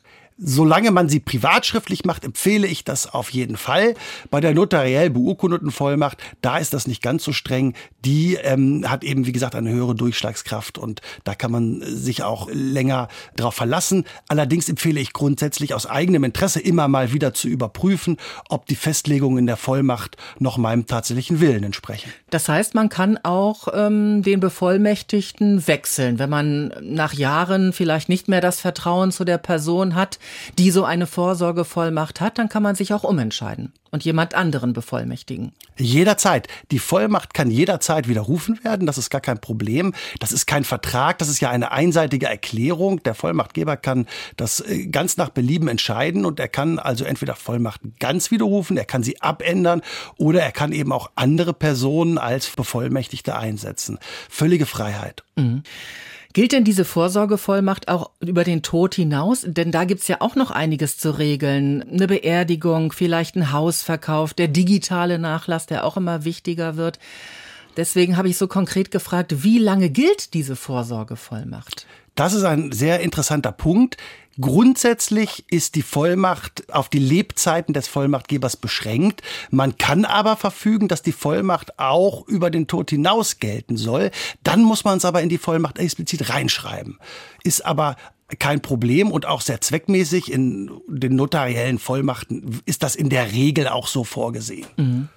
[0.41, 3.95] Solange man sie privatschriftlich macht, empfehle ich das auf jeden Fall.
[4.31, 7.75] Bei der notariell beurkundeten Vollmacht, da ist das nicht ganz so streng.
[8.05, 12.49] Die ähm, hat eben, wie gesagt, eine höhere Durchschlagskraft und da kann man sich auch
[12.53, 14.05] länger darauf verlassen.
[14.29, 18.17] Allerdings empfehle ich grundsätzlich aus eigenem Interesse immer mal wieder zu überprüfen,
[18.49, 22.13] ob die Festlegungen in der Vollmacht noch meinem tatsächlichen Willen entsprechen.
[22.31, 28.29] Das heißt, man kann auch ähm, den Bevollmächtigten wechseln, wenn man nach Jahren vielleicht nicht
[28.29, 30.21] mehr das Vertrauen zu der Person hat,
[30.59, 35.53] die so eine Vorsorgevollmacht hat, dann kann man sich auch umentscheiden und jemand anderen bevollmächtigen.
[35.77, 36.49] Jederzeit.
[36.71, 38.87] Die Vollmacht kann jederzeit widerrufen werden.
[38.87, 39.95] Das ist gar kein Problem.
[40.21, 41.19] Das ist kein Vertrag.
[41.19, 43.03] Das ist ja eine einseitige Erklärung.
[43.03, 47.81] Der Vollmachtgeber kann das äh, ganz nach Belieben entscheiden und er kann also entweder Vollmacht
[47.99, 49.83] ganz widerrufen, er kann sie abändern
[50.17, 53.99] oder er kann eben auch andere Personen als Bevollmächtigte einsetzen.
[54.29, 55.23] Völlige Freiheit.
[55.37, 55.63] Mhm.
[56.39, 59.45] Gilt denn diese Vorsorgevollmacht auch über den Tod hinaus?
[59.45, 61.83] Denn da gibt's ja auch noch einiges zu regeln.
[61.83, 67.01] Eine Beerdigung, vielleicht ein Hausverkauf, der digitale Nachlass, der auch immer wichtiger wird.
[67.77, 71.89] Deswegen habe ich so konkret gefragt, wie lange gilt diese Vorsorgevollmacht?
[72.19, 73.97] Das ist ein sehr interessanter Punkt.
[74.41, 79.23] Grundsätzlich ist die Vollmacht auf die Lebzeiten des Vollmachtgebers beschränkt.
[79.53, 84.11] Man kann aber verfügen, dass die Vollmacht auch über den Tod hinaus gelten soll.
[84.43, 86.99] Dann muss man es aber in die Vollmacht explizit reinschreiben.
[87.45, 87.95] Ist aber
[88.41, 90.33] kein Problem und auch sehr zweckmäßig.
[90.33, 94.67] In den notariellen Vollmachten ist das in der Regel auch so vorgesehen.
[94.77, 95.09] Mhm.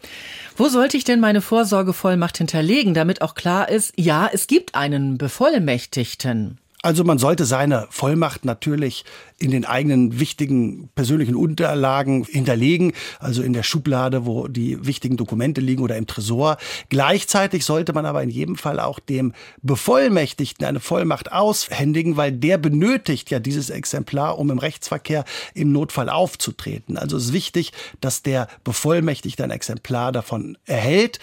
[0.56, 5.18] Wo sollte ich denn meine Vorsorgevollmacht hinterlegen, damit auch klar ist, ja, es gibt einen
[5.18, 6.60] Bevollmächtigten?
[6.84, 9.06] Also man sollte seine Vollmacht natürlich
[9.38, 15.62] in den eigenen wichtigen persönlichen Unterlagen hinterlegen, also in der Schublade, wo die wichtigen Dokumente
[15.62, 16.58] liegen oder im Tresor.
[16.90, 22.58] Gleichzeitig sollte man aber in jedem Fall auch dem Bevollmächtigten eine Vollmacht aushändigen, weil der
[22.58, 26.98] benötigt ja dieses Exemplar, um im Rechtsverkehr im Notfall aufzutreten.
[26.98, 31.20] Also es ist wichtig, dass der Bevollmächtigte ein Exemplar davon erhält.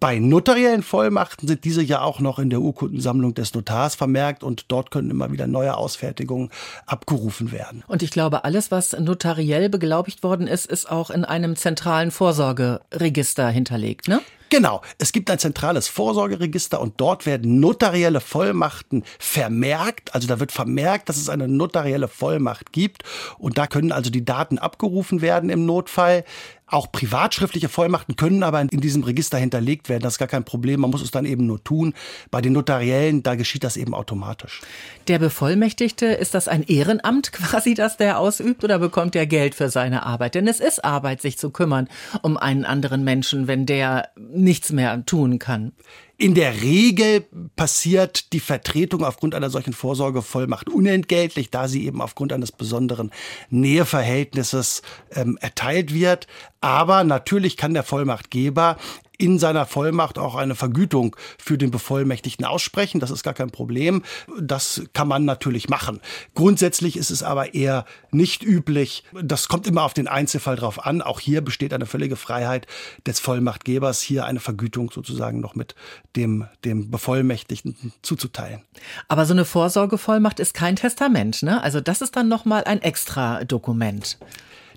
[0.00, 4.66] Bei notariellen Vollmachten sind diese ja auch noch in der Urkundensammlung des Notars vermerkt und
[4.68, 6.50] dort können immer wieder neue Ausfertigungen
[6.86, 7.82] abgerufen werden.
[7.88, 13.48] Und ich glaube, alles, was notariell beglaubigt worden ist, ist auch in einem zentralen Vorsorgeregister
[13.48, 14.20] hinterlegt, ne?
[14.50, 20.14] Genau, es gibt ein zentrales Vorsorgeregister und dort werden notarielle Vollmachten vermerkt.
[20.14, 23.02] Also da wird vermerkt, dass es eine notarielle Vollmacht gibt
[23.36, 26.24] und da können also die Daten abgerufen werden im Notfall.
[26.70, 30.02] Auch privatschriftliche Vollmachten können aber in diesem Register hinterlegt werden.
[30.02, 30.80] Das ist gar kein Problem.
[30.80, 31.94] Man muss es dann eben nur tun.
[32.30, 34.60] Bei den Notariellen, da geschieht das eben automatisch.
[35.08, 39.70] Der Bevollmächtigte, ist das ein Ehrenamt quasi, das der ausübt oder bekommt er Geld für
[39.70, 40.34] seine Arbeit?
[40.34, 41.88] Denn es ist Arbeit, sich zu kümmern
[42.22, 45.72] um einen anderen Menschen, wenn der nichts mehr tun kann.
[46.20, 52.32] In der Regel passiert die Vertretung aufgrund einer solchen Vorsorgevollmacht unentgeltlich, da sie eben aufgrund
[52.32, 53.12] eines besonderen
[53.50, 56.26] Näheverhältnisses ähm, erteilt wird.
[56.60, 58.78] Aber natürlich kann der Vollmachtgeber
[59.18, 63.00] in seiner Vollmacht auch eine Vergütung für den Bevollmächtigten aussprechen.
[63.00, 64.02] Das ist gar kein Problem.
[64.40, 66.00] Das kann man natürlich machen.
[66.34, 69.02] Grundsätzlich ist es aber eher nicht üblich.
[69.20, 71.02] Das kommt immer auf den Einzelfall drauf an.
[71.02, 72.68] Auch hier besteht eine völlige Freiheit
[73.06, 75.74] des Vollmachtgebers, hier eine Vergütung sozusagen noch mit
[76.14, 78.62] dem, dem Bevollmächtigten zuzuteilen.
[79.08, 81.60] Aber so eine Vorsorgevollmacht ist kein Testament, ne?
[81.62, 84.18] Also das ist dann nochmal ein extra Dokument.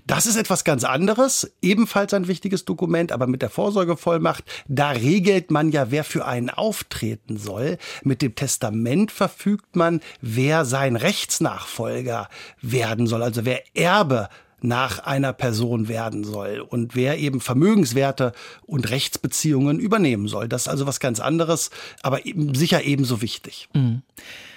[0.06, 5.50] Das ist etwas ganz anderes, ebenfalls ein wichtiges Dokument, aber mit der Vorsorgevollmacht, da regelt
[5.50, 7.78] man ja, wer für einen auftreten soll.
[8.02, 12.28] Mit dem Testament verfügt man, wer sein Rechtsnachfolger
[12.60, 14.28] werden soll, also wer Erbe
[14.62, 18.32] nach einer Person werden soll und wer eben Vermögenswerte
[18.64, 20.48] und Rechtsbeziehungen übernehmen soll.
[20.48, 21.70] Das ist also was ganz anderes,
[22.02, 23.68] aber eben sicher ebenso wichtig.
[23.74, 24.02] Mhm.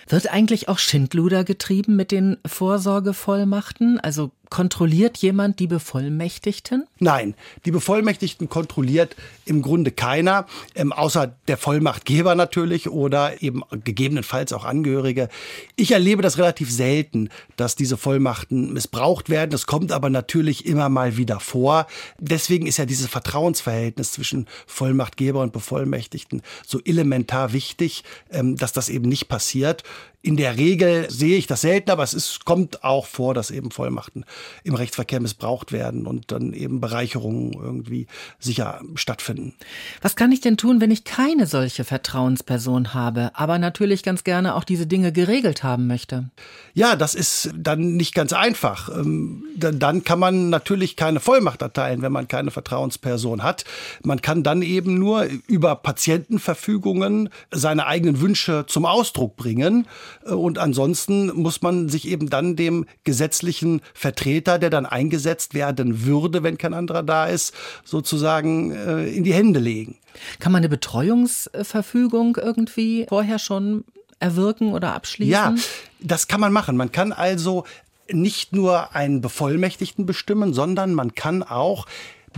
[0.08, 4.00] Wird eigentlich auch Schindluder getrieben mit den Vorsorgevollmachten?
[4.00, 6.88] Also Kontrolliert jemand die Bevollmächtigten?
[7.00, 14.54] Nein, die Bevollmächtigten kontrolliert im Grunde keiner, ähm, außer der Vollmachtgeber natürlich oder eben gegebenenfalls
[14.54, 15.30] auch Angehörige.
[15.76, 19.52] Ich erlebe das relativ selten, dass diese Vollmachten missbraucht werden.
[19.52, 21.88] Das kommt aber natürlich immer mal wieder vor.
[22.20, 28.90] Deswegen ist ja dieses Vertrauensverhältnis zwischen Vollmachtgeber und Bevollmächtigten so elementar wichtig, ähm, dass das
[28.90, 29.84] eben nicht passiert.
[30.26, 33.70] In der Regel sehe ich das selten, aber es ist, kommt auch vor, dass eben
[33.70, 34.26] Vollmachten
[34.64, 38.08] im Rechtsverkehr missbraucht werden und dann eben Bereicherungen irgendwie
[38.40, 39.54] sicher stattfinden.
[40.02, 44.56] Was kann ich denn tun, wenn ich keine solche Vertrauensperson habe, aber natürlich ganz gerne
[44.56, 46.32] auch diese Dinge geregelt haben möchte?
[46.74, 48.90] Ja, das ist dann nicht ganz einfach.
[48.90, 53.64] Ähm, dann kann man natürlich keine Vollmacht erteilen, wenn man keine Vertrauensperson hat.
[54.02, 59.88] Man kann dann eben nur über Patientenverfügungen seine eigenen Wünsche zum Ausdruck bringen.
[60.26, 66.06] Äh, und ansonsten muss man sich eben dann dem gesetzlichen Vertreter, der dann eingesetzt werden
[66.06, 69.98] würde, wenn kein anderer da ist, sozusagen äh, in die Hände legen.
[70.40, 73.84] Kann man eine Betreuungsverfügung irgendwie vorher schon
[74.20, 75.32] erwirken oder abschließen?
[75.32, 75.56] Ja,
[76.00, 76.78] das kann man machen.
[76.78, 77.66] Man kann also
[78.12, 81.88] nicht nur einen Bevollmächtigten bestimmen, sondern man kann auch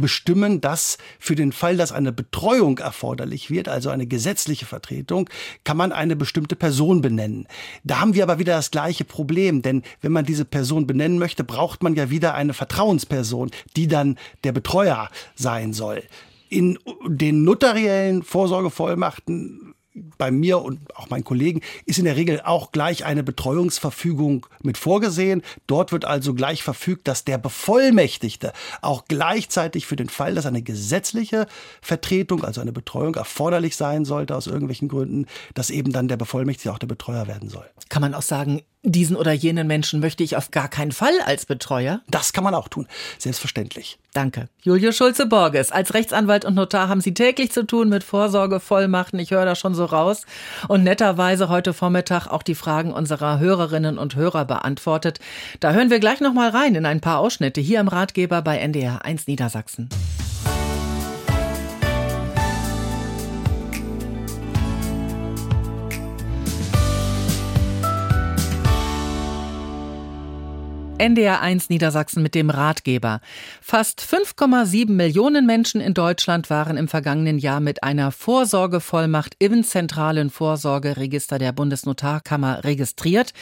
[0.01, 5.29] bestimmen, dass für den Fall, dass eine Betreuung erforderlich wird, also eine gesetzliche Vertretung,
[5.63, 7.47] kann man eine bestimmte Person benennen.
[7.83, 11.43] Da haben wir aber wieder das gleiche Problem, denn wenn man diese Person benennen möchte,
[11.43, 16.03] braucht man ja wieder eine Vertrauensperson, die dann der Betreuer sein soll.
[16.49, 19.66] In den notariellen Vorsorgevollmachten
[20.17, 24.77] bei mir und auch meinen Kollegen ist in der Regel auch gleich eine Betreuungsverfügung mit
[24.77, 25.41] vorgesehen.
[25.67, 30.61] Dort wird also gleich verfügt, dass der Bevollmächtigte auch gleichzeitig für den Fall, dass eine
[30.61, 31.47] gesetzliche
[31.81, 36.71] Vertretung, also eine Betreuung erforderlich sein sollte aus irgendwelchen Gründen, dass eben dann der Bevollmächtigte
[36.71, 37.65] auch der Betreuer werden soll.
[37.89, 41.45] Kann man auch sagen, diesen oder jenen Menschen möchte ich auf gar keinen Fall als
[41.45, 42.01] Betreuer?
[42.09, 42.87] Das kann man auch tun,
[43.17, 43.99] selbstverständlich.
[44.13, 44.49] Danke.
[44.63, 49.19] Julio Schulze-Borges, als Rechtsanwalt und Notar haben Sie täglich zu tun mit Vorsorgevollmachten.
[49.19, 50.25] Ich höre da schon so raus.
[50.67, 55.19] Und netterweise heute Vormittag auch die Fragen unserer Hörerinnen und Hörer beantwortet.
[55.59, 58.57] Da hören wir gleich noch mal rein in ein paar Ausschnitte hier im Ratgeber bei
[58.57, 59.89] NDR 1 Niedersachsen.
[70.97, 73.21] NDR1 Niedersachsen mit dem Ratgeber.
[73.61, 80.31] Fast 5,7 Millionen Menschen in Deutschland waren im vergangenen Jahr mit einer Vorsorgevollmacht im zentralen
[80.31, 83.33] Vorsorgeregister der Bundesnotarkammer registriert.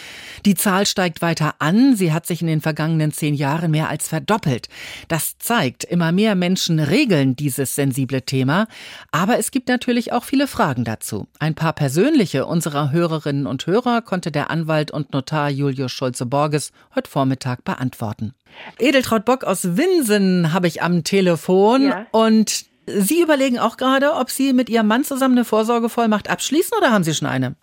[0.46, 1.96] Die Zahl steigt weiter an.
[1.96, 4.68] Sie hat sich in den vergangenen zehn Jahren mehr als verdoppelt.
[5.08, 8.68] Das zeigt, immer mehr Menschen regeln dieses sensible Thema.
[9.12, 11.30] Aber es gibt natürlich auch viele Fragen dazu.
[11.40, 17.10] Ein paar persönliche unserer Hörerinnen und Hörer konnte der Anwalt und Notar Julius Scholze-Borges heute
[17.10, 18.34] Vormittag Freitag beantworten.
[18.80, 22.06] Edeltraut Bock aus Winsen habe ich am Telefon ja.
[22.12, 26.92] und Sie überlegen auch gerade, ob Sie mit Ihrem Mann zusammen eine Vorsorgevollmacht abschließen oder
[26.92, 27.56] haben Sie schon eine?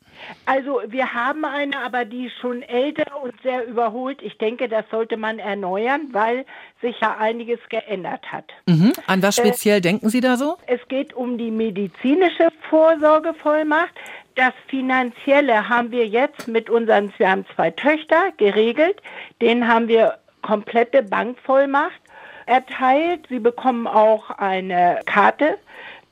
[0.47, 4.21] Also wir haben eine, aber die ist schon älter und sehr überholt.
[4.23, 6.45] Ich denke, das sollte man erneuern, weil
[6.81, 8.45] sich ja einiges geändert hat.
[8.66, 8.92] Mhm.
[9.07, 10.57] An was speziell äh, denken Sie da so?
[10.66, 13.92] Es geht um die medizinische Vorsorgevollmacht.
[14.35, 19.03] Das Finanzielle haben wir jetzt mit unseren, wir haben zwei Töchter geregelt,
[19.40, 22.01] denen haben wir komplette Bankvollmacht
[22.47, 23.27] erteilt.
[23.29, 25.59] Sie bekommen auch eine Karte,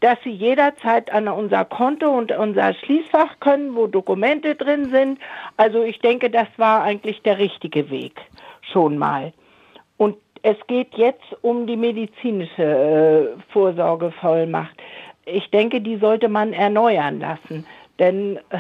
[0.01, 5.19] dass sie jederzeit an unser Konto und unser Schließfach können, wo Dokumente drin sind.
[5.57, 8.21] Also ich denke, das war eigentlich der richtige Weg
[8.73, 9.33] schon mal.
[9.97, 12.63] Und es geht jetzt um die medizinische
[13.37, 14.75] äh, Vorsorgevollmacht.
[15.27, 17.67] Ich denke, die sollte man erneuern lassen.
[18.01, 18.59] Denn äh,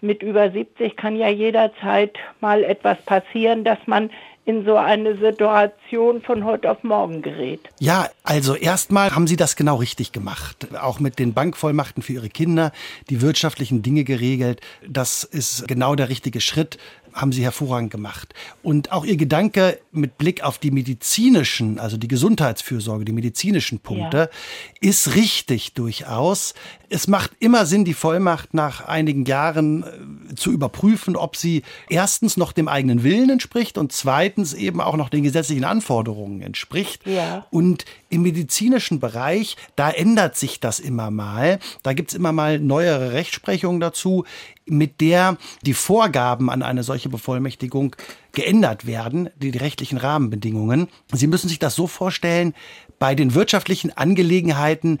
[0.00, 4.10] mit über 70 kann ja jederzeit mal etwas passieren, dass man
[4.46, 7.60] in so eine Situation von heute auf morgen gerät.
[7.80, 10.68] Ja, also erstmal haben Sie das genau richtig gemacht.
[10.80, 12.70] Auch mit den Bankvollmachten für Ihre Kinder,
[13.10, 14.60] die wirtschaftlichen Dinge geregelt.
[14.88, 16.78] Das ist genau der richtige Schritt
[17.16, 18.34] haben Sie hervorragend gemacht.
[18.62, 24.30] Und auch Ihr Gedanke mit Blick auf die medizinischen, also die Gesundheitsfürsorge, die medizinischen Punkte,
[24.30, 24.88] ja.
[24.88, 26.54] ist richtig durchaus.
[26.90, 32.36] Es macht immer Sinn, die Vollmacht nach einigen Jahren äh, zu überprüfen, ob sie erstens
[32.36, 37.06] noch dem eigenen Willen entspricht und zweitens eben auch noch den gesetzlichen Anforderungen entspricht.
[37.06, 37.46] Ja.
[37.50, 41.58] Und im medizinischen Bereich, da ändert sich das immer mal.
[41.82, 44.24] Da gibt's immer mal neuere Rechtsprechungen dazu
[44.66, 47.96] mit der die Vorgaben an eine solche Bevollmächtigung
[48.32, 50.88] geändert werden, die, rechtlichen Rahmenbedingungen.
[51.12, 52.54] Sie müssen sich das so vorstellen,
[52.98, 54.98] bei den wirtschaftlichen Angelegenheiten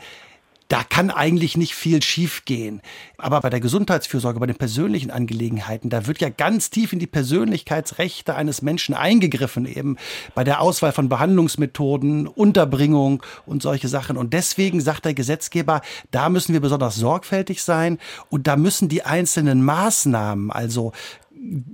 [0.68, 2.82] da kann eigentlich nicht viel schiefgehen.
[3.18, 7.06] Aber bei der Gesundheitsfürsorge, bei den persönlichen Angelegenheiten, da wird ja ganz tief in die
[7.06, 9.96] Persönlichkeitsrechte eines Menschen eingegriffen, eben
[10.34, 14.16] bei der Auswahl von Behandlungsmethoden, Unterbringung und solche Sachen.
[14.16, 17.98] Und deswegen sagt der Gesetzgeber, da müssen wir besonders sorgfältig sein
[18.28, 20.92] und da müssen die einzelnen Maßnahmen, also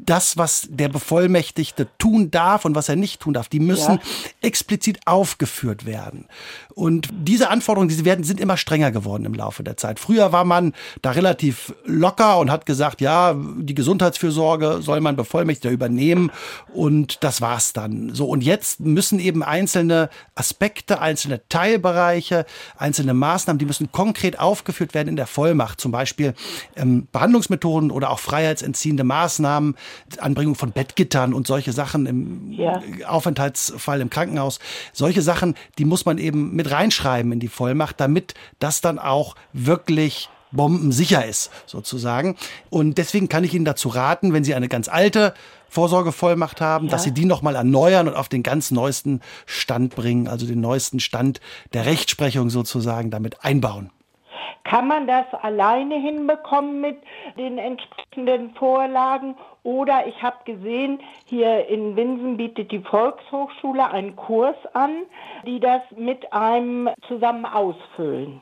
[0.04, 4.00] das, was der Bevollmächtigte tun darf und was er nicht tun darf, die müssen ja.
[4.40, 6.26] explizit aufgeführt werden.
[6.74, 9.98] Und diese Anforderungen, die sie werden, sind immer strenger geworden im Laufe der Zeit.
[9.98, 15.70] Früher war man da relativ locker und hat gesagt, ja, die Gesundheitsfürsorge soll man Bevollmächtigter
[15.70, 16.30] übernehmen
[16.72, 18.14] und das war's dann.
[18.14, 24.94] So und jetzt müssen eben einzelne Aspekte, einzelne Teilbereiche, einzelne Maßnahmen, die müssen konkret aufgeführt
[24.94, 25.80] werden in der Vollmacht.
[25.80, 26.34] Zum Beispiel
[26.76, 29.61] ähm, Behandlungsmethoden oder auch freiheitsentziehende Maßnahmen,
[30.18, 32.80] Anbringung von Bettgittern und solche Sachen im ja.
[33.06, 34.58] Aufenthaltsfall im Krankenhaus.
[34.92, 39.00] Solche Sachen, die muss man eben mit mit reinschreiben in die Vollmacht, damit das dann
[39.00, 42.36] auch wirklich bombensicher ist, sozusagen.
[42.70, 45.34] Und deswegen kann ich Ihnen dazu raten, wenn Sie eine ganz alte
[45.68, 46.92] Vorsorgevollmacht haben, ja.
[46.92, 51.00] dass Sie die nochmal erneuern und auf den ganz neuesten Stand bringen, also den neuesten
[51.00, 51.40] Stand
[51.72, 53.90] der Rechtsprechung sozusagen damit einbauen.
[54.64, 56.98] Kann man das alleine hinbekommen mit
[57.36, 59.36] den entsprechenden Vorlagen?
[59.62, 65.02] Oder ich habe gesehen, hier in Winsen bietet die Volkshochschule einen Kurs an,
[65.46, 68.40] die das mit einem zusammen ausfüllen.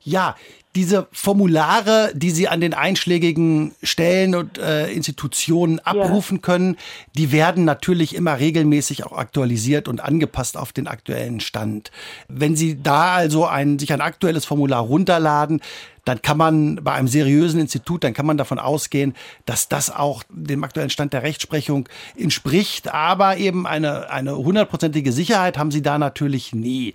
[0.00, 0.36] Ja,
[0.74, 6.42] diese Formulare, die Sie an den einschlägigen Stellen und äh, Institutionen abrufen ja.
[6.42, 6.76] können,
[7.16, 11.90] die werden natürlich immer regelmäßig auch aktualisiert und angepasst auf den aktuellen Stand.
[12.28, 15.62] Wenn Sie da also ein, sich ein aktuelles Formular runterladen,
[16.04, 19.14] dann kann man bei einem seriösen Institut, dann kann man davon ausgehen,
[19.46, 22.94] dass das auch dem aktuellen Stand der Rechtsprechung entspricht.
[22.94, 26.94] Aber eben eine, eine hundertprozentige Sicherheit haben Sie da natürlich nie.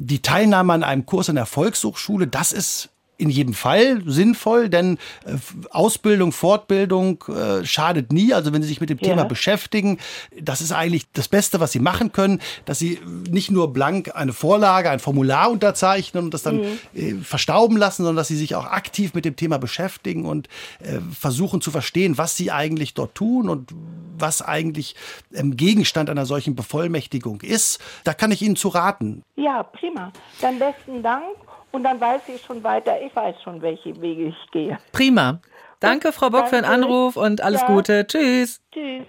[0.00, 4.96] Die Teilnahme an einem Kurs in der Volkshochschule, das ist in jedem Fall sinnvoll, denn
[5.26, 5.34] äh,
[5.70, 8.32] Ausbildung, Fortbildung äh, schadet nie.
[8.32, 9.08] Also wenn Sie sich mit dem ja.
[9.08, 9.98] Thema beschäftigen,
[10.40, 14.32] das ist eigentlich das Beste, was Sie machen können, dass Sie nicht nur blank eine
[14.32, 16.78] Vorlage, ein Formular unterzeichnen und das dann mhm.
[16.94, 21.00] äh, verstauben lassen, sondern dass Sie sich auch aktiv mit dem Thema beschäftigen und äh,
[21.12, 23.74] versuchen zu verstehen, was Sie eigentlich dort tun und
[24.16, 24.94] was eigentlich
[25.34, 27.80] ähm, Gegenstand einer solchen Bevollmächtigung ist.
[28.04, 29.24] Da kann ich Ihnen zu raten.
[29.34, 30.12] Ja, prima.
[30.40, 31.24] Dann besten Dank
[31.72, 34.78] und dann weiß ich schon weiter, ich weiß schon, welche Wege ich gehe.
[34.92, 35.40] Prima.
[35.80, 36.56] Danke, Frau Bock, Danke.
[36.56, 37.66] für den Anruf und alles ja.
[37.68, 38.06] Gute.
[38.06, 38.60] Tschüss.
[38.72, 39.04] Tschüss.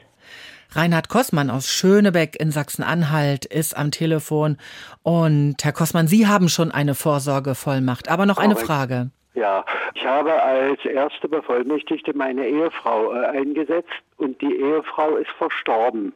[0.72, 4.58] Reinhard Kossmann aus Schönebeck in Sachsen-Anhalt ist am Telefon.
[5.02, 9.10] Und Herr Kossmann, Sie haben schon eine Vorsorgevollmacht, aber noch eine Frage.
[9.40, 16.12] Ja, ich habe als erste Bevollmächtigte meine Ehefrau äh, eingesetzt und die Ehefrau ist verstorben.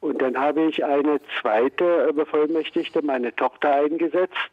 [0.00, 4.50] Und dann habe ich eine zweite äh, Bevollmächtigte, meine Tochter, eingesetzt.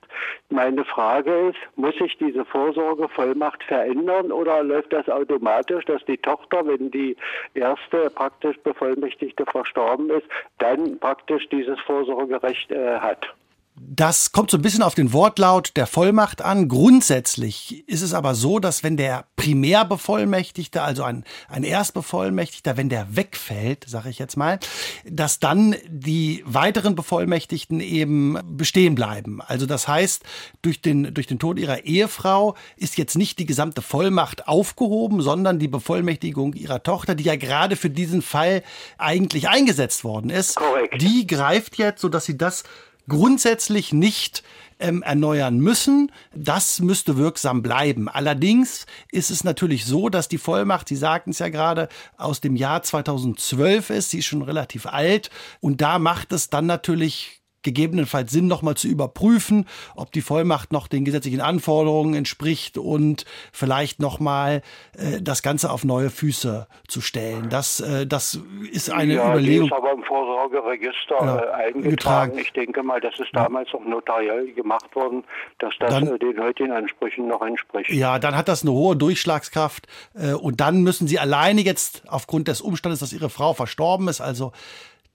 [0.49, 6.67] Meine Frage ist, muss ich diese Vorsorgevollmacht verändern oder läuft das automatisch, dass die Tochter,
[6.67, 7.15] wenn die
[7.53, 10.27] erste praktisch Bevollmächtigte verstorben ist,
[10.57, 13.33] dann praktisch dieses Vorsorgerecht äh, hat?
[13.81, 16.67] Das kommt so ein bisschen auf den Wortlaut der Vollmacht an.
[16.67, 23.15] Grundsätzlich ist es aber so, dass wenn der Primärbevollmächtigte, also ein, ein Erstbevollmächtigter, wenn der
[23.15, 24.59] wegfällt, sage ich jetzt mal,
[25.05, 29.41] dass dann die weiteren Bevollmächtigten eben bestehen bleiben.
[29.41, 30.23] Also das heißt,
[30.61, 35.57] durch den, durch den Tod ihrer Ehefrau ist jetzt nicht die gesamte Vollmacht aufgehoben, sondern
[35.57, 38.61] die Bevollmächtigung ihrer Tochter, die ja gerade für diesen Fall
[38.97, 41.01] eigentlich eingesetzt worden ist, Korrekt.
[41.01, 42.65] die greift jetzt, sodass sie das
[43.09, 44.43] grundsätzlich nicht
[44.79, 46.11] ähm, erneuern müssen.
[46.33, 48.07] Das müsste wirksam bleiben.
[48.07, 52.55] Allerdings ist es natürlich so, dass die Vollmacht, Sie sagten es ja gerade, aus dem
[52.55, 54.11] Jahr 2012 ist.
[54.11, 55.29] Sie ist schon relativ alt.
[55.59, 60.87] Und da macht es dann natürlich gegebenenfalls Sinn, nochmal zu überprüfen, ob die Vollmacht noch
[60.87, 64.61] den gesetzlichen Anforderungen entspricht und vielleicht nochmal
[64.97, 67.49] äh, das Ganze auf neue Füße zu stellen.
[67.49, 68.39] Das, äh, das
[68.71, 69.67] ist eine ja, Überlegung.
[69.67, 71.89] Die ist aber im Vorsorgeregister Ja, äh, eingetragen.
[71.89, 72.37] getragen.
[72.39, 75.23] Ich denke mal, das ist damals auch notariell gemacht worden,
[75.59, 77.89] dass das Dann- äh, den heutigen Ansprüchen noch entspricht.
[77.89, 82.47] Ja, dann hat das eine hohe Durchschlagskraft äh, und dann müssen sie alleine jetzt aufgrund
[82.47, 84.51] des Umstandes, dass ihre Frau verstorben ist, also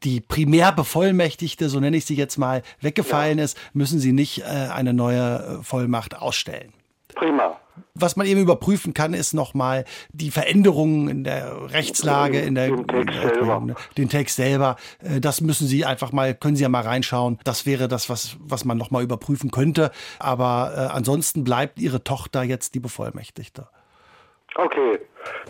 [0.04, 4.92] die Primärbevollmächtigte, so nenne ich sie jetzt mal, weggefallen ist, müssen sie nicht äh, eine
[4.92, 6.72] neue äh, Vollmacht ausstellen.
[7.14, 7.58] Prima.
[7.94, 12.86] Was man eben überprüfen kann, ist nochmal die Veränderungen in der Rechtslage, in der, Den
[12.86, 13.74] Text in der selber.
[13.96, 14.76] den Text selber.
[15.02, 17.38] Äh, Das müssen Sie einfach mal, können Sie ja mal reinschauen.
[17.44, 19.90] Das wäre das, was, was man nochmal überprüfen könnte.
[20.18, 23.68] Aber äh, ansonsten bleibt Ihre Tochter jetzt die Bevollmächtigte.
[24.56, 24.98] Okay.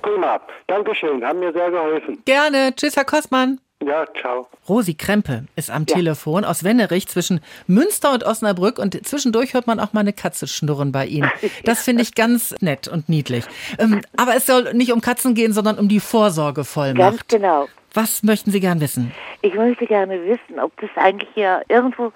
[0.02, 0.40] Prima.
[0.66, 1.24] Dankeschön.
[1.24, 2.22] Haben mir sehr geholfen.
[2.24, 2.74] Gerne.
[2.74, 3.61] Tschüss, Herr Kostmann.
[3.87, 4.47] Ja, ciao.
[4.68, 9.78] Rosi Krempe ist am Telefon aus Wennerich zwischen Münster und Osnabrück und zwischendurch hört man
[9.78, 11.30] auch mal eine Katze schnurren bei Ihnen.
[11.64, 13.45] Das finde ich ganz nett und niedlich.
[13.78, 17.28] Ähm, aber es soll nicht um Katzen gehen, sondern um die Ganz Vorsorgevollmacht.
[17.28, 17.68] genau.
[17.95, 19.12] Was möchten Sie gern wissen?
[19.43, 22.12] Ich möchte gerne wissen, ob das eigentlich ja irgendwo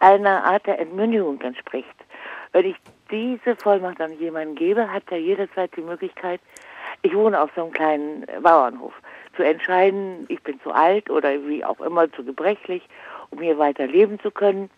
[0.00, 1.88] einer Art der Entmündigung entspricht.
[2.52, 2.76] Wenn ich
[3.10, 6.40] diese Vollmacht an jemanden gebe, hat er jederzeit die Möglichkeit,
[7.02, 8.92] ich wohne auf so einem kleinen Bauernhof,
[9.36, 12.82] zu entscheiden, ich bin zu alt oder wie auch immer zu gebrechlich,
[13.30, 14.70] um hier weiter leben zu können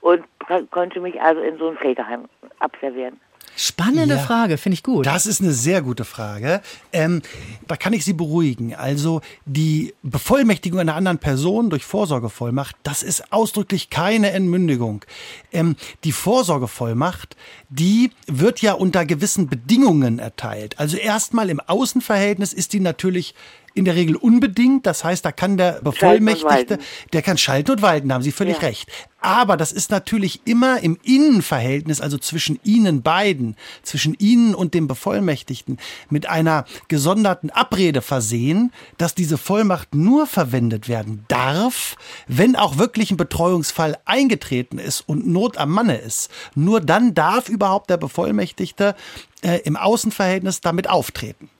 [0.00, 0.24] und
[0.70, 2.26] konnte mich also in so ein Pflegeheim
[2.58, 3.20] abservieren.
[3.56, 4.20] Spannende Ja.
[4.20, 5.04] Frage, finde ich gut.
[5.04, 6.62] Das ist eine sehr gute Frage.
[6.92, 7.20] Ähm,
[7.66, 8.74] da kann ich Sie beruhigen.
[8.74, 15.04] Also die Bevollmächtigung einer anderen Person durch Vorsorgevollmacht, das ist ausdrücklich keine Entmündigung.
[15.52, 17.36] Ähm, die Vorsorgevollmacht,
[17.68, 20.78] die wird ja unter gewissen Bedingungen erteilt.
[20.78, 23.34] Also erstmal im Außenverhältnis ist die natürlich
[23.74, 24.86] in der Regel unbedingt.
[24.86, 26.78] Das heißt, da kann der Bevollmächtigte,
[27.12, 28.68] der kann schalten und walten, da haben Sie völlig Ja.
[28.68, 28.90] recht.
[29.22, 34.88] Aber das ist natürlich immer im Innenverhältnis, also zwischen Ihnen beiden, zwischen Ihnen und dem
[34.88, 41.96] Bevollmächtigten, mit einer gesonderten Abrede versehen, dass diese Vollmacht nur verwendet werden darf,
[42.28, 46.30] wenn auch wirklich ein Betreuungsfall eingetreten ist und Not am Manne ist.
[46.54, 48.94] Nur dann darf überhaupt der Bevollmächtigte
[49.42, 51.50] äh, im Außenverhältnis damit auftreten.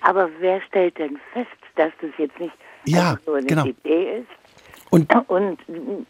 [0.00, 2.54] Aber wer stellt denn fest, dass das jetzt nicht
[2.86, 3.64] Ja, nur eine genau.
[3.66, 4.28] Idee ist?
[4.90, 5.58] Und Und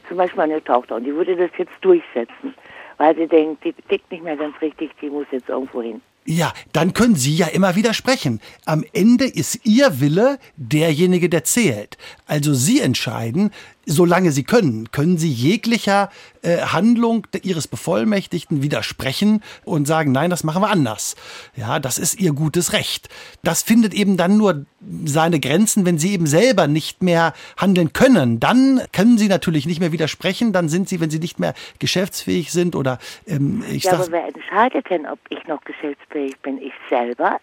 [0.08, 2.54] zum Beispiel meine Tochter, und die würde das jetzt durchsetzen,
[2.98, 6.00] weil sie denkt, die tickt nicht mehr ganz richtig, die muss jetzt irgendwo hin.
[6.26, 8.40] Ja, dann können Sie ja immer widersprechen.
[8.64, 11.98] Am Ende ist Ihr Wille derjenige, der zählt.
[12.26, 13.50] Also Sie entscheiden,
[13.86, 16.10] solange Sie können, können Sie jeglicher
[16.42, 21.16] äh, Handlung Ihres Bevollmächtigten widersprechen und sagen, nein, das machen wir anders.
[21.56, 23.08] Ja, das ist Ihr gutes Recht.
[23.42, 24.66] Das findet eben dann nur
[25.04, 28.40] seine Grenzen, wenn Sie eben selber nicht mehr handeln können.
[28.40, 30.52] Dann können Sie natürlich nicht mehr widersprechen.
[30.52, 34.12] Dann sind Sie, wenn Sie nicht mehr geschäftsfähig sind oder ähm, ich ja, sag, aber
[34.12, 36.60] wer entscheidet denn, ob ich noch geschäftsfähig bin?
[36.60, 37.38] Ich selber?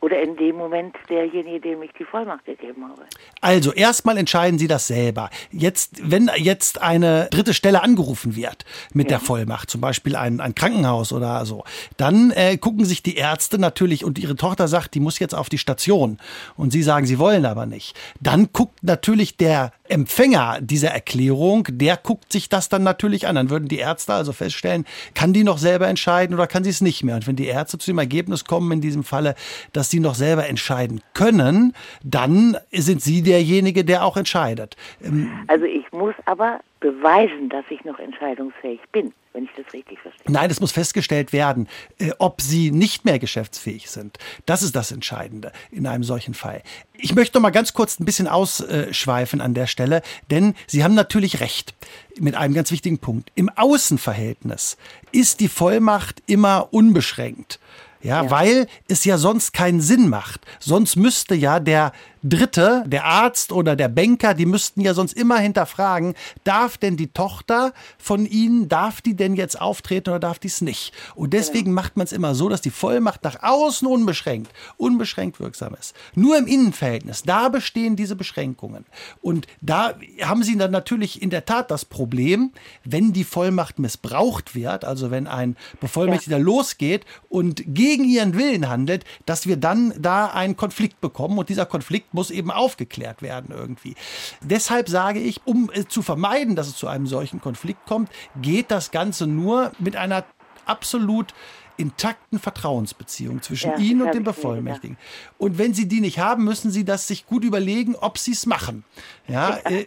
[0.00, 3.02] Oder in dem Moment derjenige, dem ich die Vollmacht gegeben habe?
[3.40, 5.30] Also erstmal entscheiden Sie das selber.
[5.50, 10.54] Jetzt, wenn jetzt eine dritte Stelle angerufen wird mit der Vollmacht, zum Beispiel ein, ein
[10.54, 11.64] Krankenhaus oder so,
[11.96, 15.48] dann äh, gucken sich die Ärzte natürlich und Ihre Tochter sagt, die muss jetzt auf
[15.48, 16.18] die Station
[16.56, 17.96] und Sie sagen, Sie wollen aber nicht.
[18.20, 23.34] Dann guckt natürlich der Empfänger dieser Erklärung, der guckt sich das dann natürlich an.
[23.34, 24.84] Dann würden die Ärzte also feststellen,
[25.14, 27.16] kann die noch selber entscheiden oder kann sie es nicht mehr?
[27.16, 29.34] Und wenn die Ärzte zu dem Ergebnis kommen, in diesem Falle,
[29.72, 34.76] dass sie noch selber entscheiden können, dann sind sie derjenige, der auch entscheidet.
[35.02, 40.00] Ähm, Also ich muss aber beweisen, dass ich noch entscheidungsfähig bin, wenn ich das richtig
[40.00, 40.32] verstehe.
[40.32, 41.68] Nein, es muss festgestellt werden,
[41.98, 44.18] äh, ob sie nicht mehr geschäftsfähig sind.
[44.46, 46.62] Das ist das Entscheidende in einem solchen Fall.
[46.96, 50.94] Ich möchte noch mal ganz kurz ein bisschen ausschweifen an der Stelle, denn Sie haben
[50.94, 51.74] natürlich recht
[52.18, 53.30] mit einem ganz wichtigen Punkt.
[53.34, 54.76] Im Außenverhältnis
[55.12, 57.60] ist die Vollmacht immer unbeschränkt.
[58.02, 60.46] Ja, weil es ja sonst keinen Sinn macht.
[60.58, 61.92] Sonst müsste ja der
[62.22, 66.14] Dritte, der Arzt oder der Banker, die müssten ja sonst immer hinterfragen,
[66.44, 70.60] darf denn die Tochter von Ihnen, darf die denn jetzt auftreten oder darf die es
[70.60, 70.92] nicht?
[71.14, 75.74] Und deswegen macht man es immer so, dass die Vollmacht nach außen unbeschränkt, unbeschränkt wirksam
[75.78, 75.94] ist.
[76.14, 78.84] Nur im Innenverhältnis, da bestehen diese Beschränkungen.
[79.22, 82.52] Und da haben Sie dann natürlich in der Tat das Problem,
[82.84, 89.04] wenn die Vollmacht missbraucht wird, also wenn ein Bevollmächtigter losgeht und gegen ihren Willen handelt,
[89.24, 93.94] dass wir dann da einen Konflikt bekommen und dieser Konflikt muss eben aufgeklärt werden irgendwie.
[94.42, 98.70] Deshalb sage ich, um äh, zu vermeiden, dass es zu einem solchen Konflikt kommt, geht
[98.70, 100.24] das Ganze nur mit einer
[100.66, 101.34] absolut
[101.76, 104.98] intakten Vertrauensbeziehung zwischen Ja, Ihnen und dem Bevollmächtigen.
[105.38, 108.44] Und wenn Sie die nicht haben, müssen Sie das sich gut überlegen, ob Sie es
[108.44, 108.84] machen.
[109.26, 109.86] Ja, äh,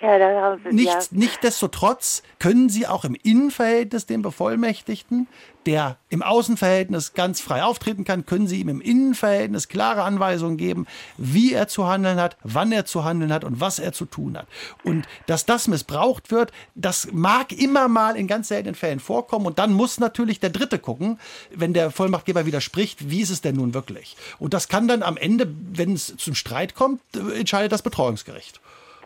[0.00, 1.00] Ja, haben Sie, Nicht, ja.
[1.10, 5.28] Nichtsdestotrotz können Sie auch im Innenverhältnis den Bevollmächtigten,
[5.66, 10.86] der im Außenverhältnis ganz frei auftreten kann, können Sie ihm im Innenverhältnis klare Anweisungen geben,
[11.16, 14.36] wie er zu handeln hat, wann er zu handeln hat und was er zu tun
[14.36, 14.46] hat.
[14.82, 19.46] Und dass das missbraucht wird, das mag immer mal in ganz seltenen Fällen vorkommen.
[19.46, 21.18] Und dann muss natürlich der Dritte gucken,
[21.54, 24.16] wenn der Vollmachtgeber widerspricht, wie ist es denn nun wirklich?
[24.38, 27.00] Und das kann dann am Ende, wenn es zum Streit kommt,
[27.34, 28.60] entscheidet das Betreuungsgericht.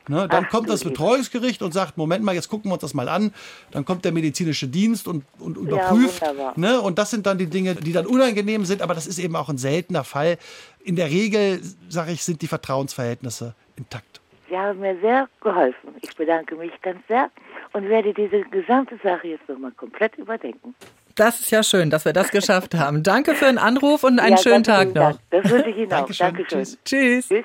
[0.09, 0.83] Ne, dann Ach, kommt das.
[0.85, 3.33] Betreuungsgericht und sagt, Moment mal, jetzt gucken wir uns das mal an.
[3.71, 6.21] Dann kommt der medizinische Dienst und, und Ja, überprüft.
[6.23, 6.53] wunderbar.
[6.57, 9.37] ne, und das sind dann die Dinge, die dann unangenehm sind, aber das ist eben
[9.37, 10.39] auch ein seltener Fall.
[10.83, 14.21] In der Regel, sage ich, sind die Vertrauensverhältnisse intakt.
[14.49, 15.91] Sie haben mir sehr geholfen.
[16.01, 17.31] Ich bedanke mich ganz sehr
[17.75, 20.75] und werde diese gesamte Sache jetzt nochmal komplett überdenken.
[21.17, 23.03] Das ist ja schön, dass wir das geschafft haben.
[23.03, 24.95] Danke für den Anruf und einen Ja, schönen Tag noch.
[24.95, 25.19] Dank.
[25.31, 25.97] Das wünsche ich Ihnen auch.
[25.99, 26.27] Dankeschön.
[26.29, 26.63] Dankeschön.
[26.65, 26.79] Tschüss.
[26.85, 27.29] Tschüss.
[27.29, 27.45] Tschüss.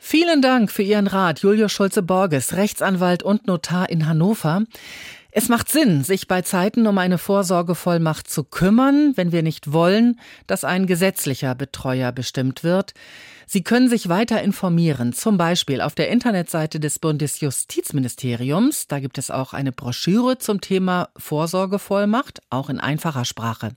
[0.00, 4.62] Vielen Dank für Ihren Rat, Julius Schulze-Borges, Rechtsanwalt und Notar in Hannover.
[5.32, 10.18] Es macht Sinn, sich bei Zeiten um eine Vorsorgevollmacht zu kümmern, wenn wir nicht wollen,
[10.46, 12.94] dass ein gesetzlicher Betreuer bestimmt wird.
[13.50, 18.88] Sie können sich weiter informieren, zum Beispiel auf der Internetseite des Bundesjustizministeriums.
[18.88, 23.70] Da gibt es auch eine Broschüre zum Thema Vorsorgevollmacht, auch in einfacher Sprache.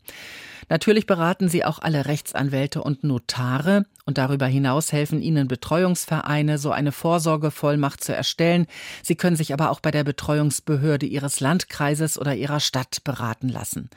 [0.67, 6.72] Natürlich beraten sie auch alle Rechtsanwälte und Notare und darüber hinaus helfen ihnen Betreuungsvereine, so
[6.72, 8.67] eine Vorsorgevollmacht zu erstellen.
[9.03, 13.89] Sie können sich aber auch bei der Betreuungsbehörde ihres Landkreises oder ihrer Stadt beraten lassen.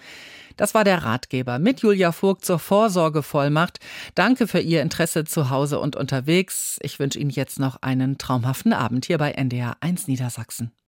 [0.57, 3.81] Das war der Ratgeber mit Julia Vogt zur Vorsorgevollmacht.
[4.15, 6.79] Danke für Ihr Interesse zu Hause und unterwegs.
[6.83, 10.75] Ich wünsche Ihnen jetzt noch einen traumhaften Abend hier bei NDR 1 Niedersachsen.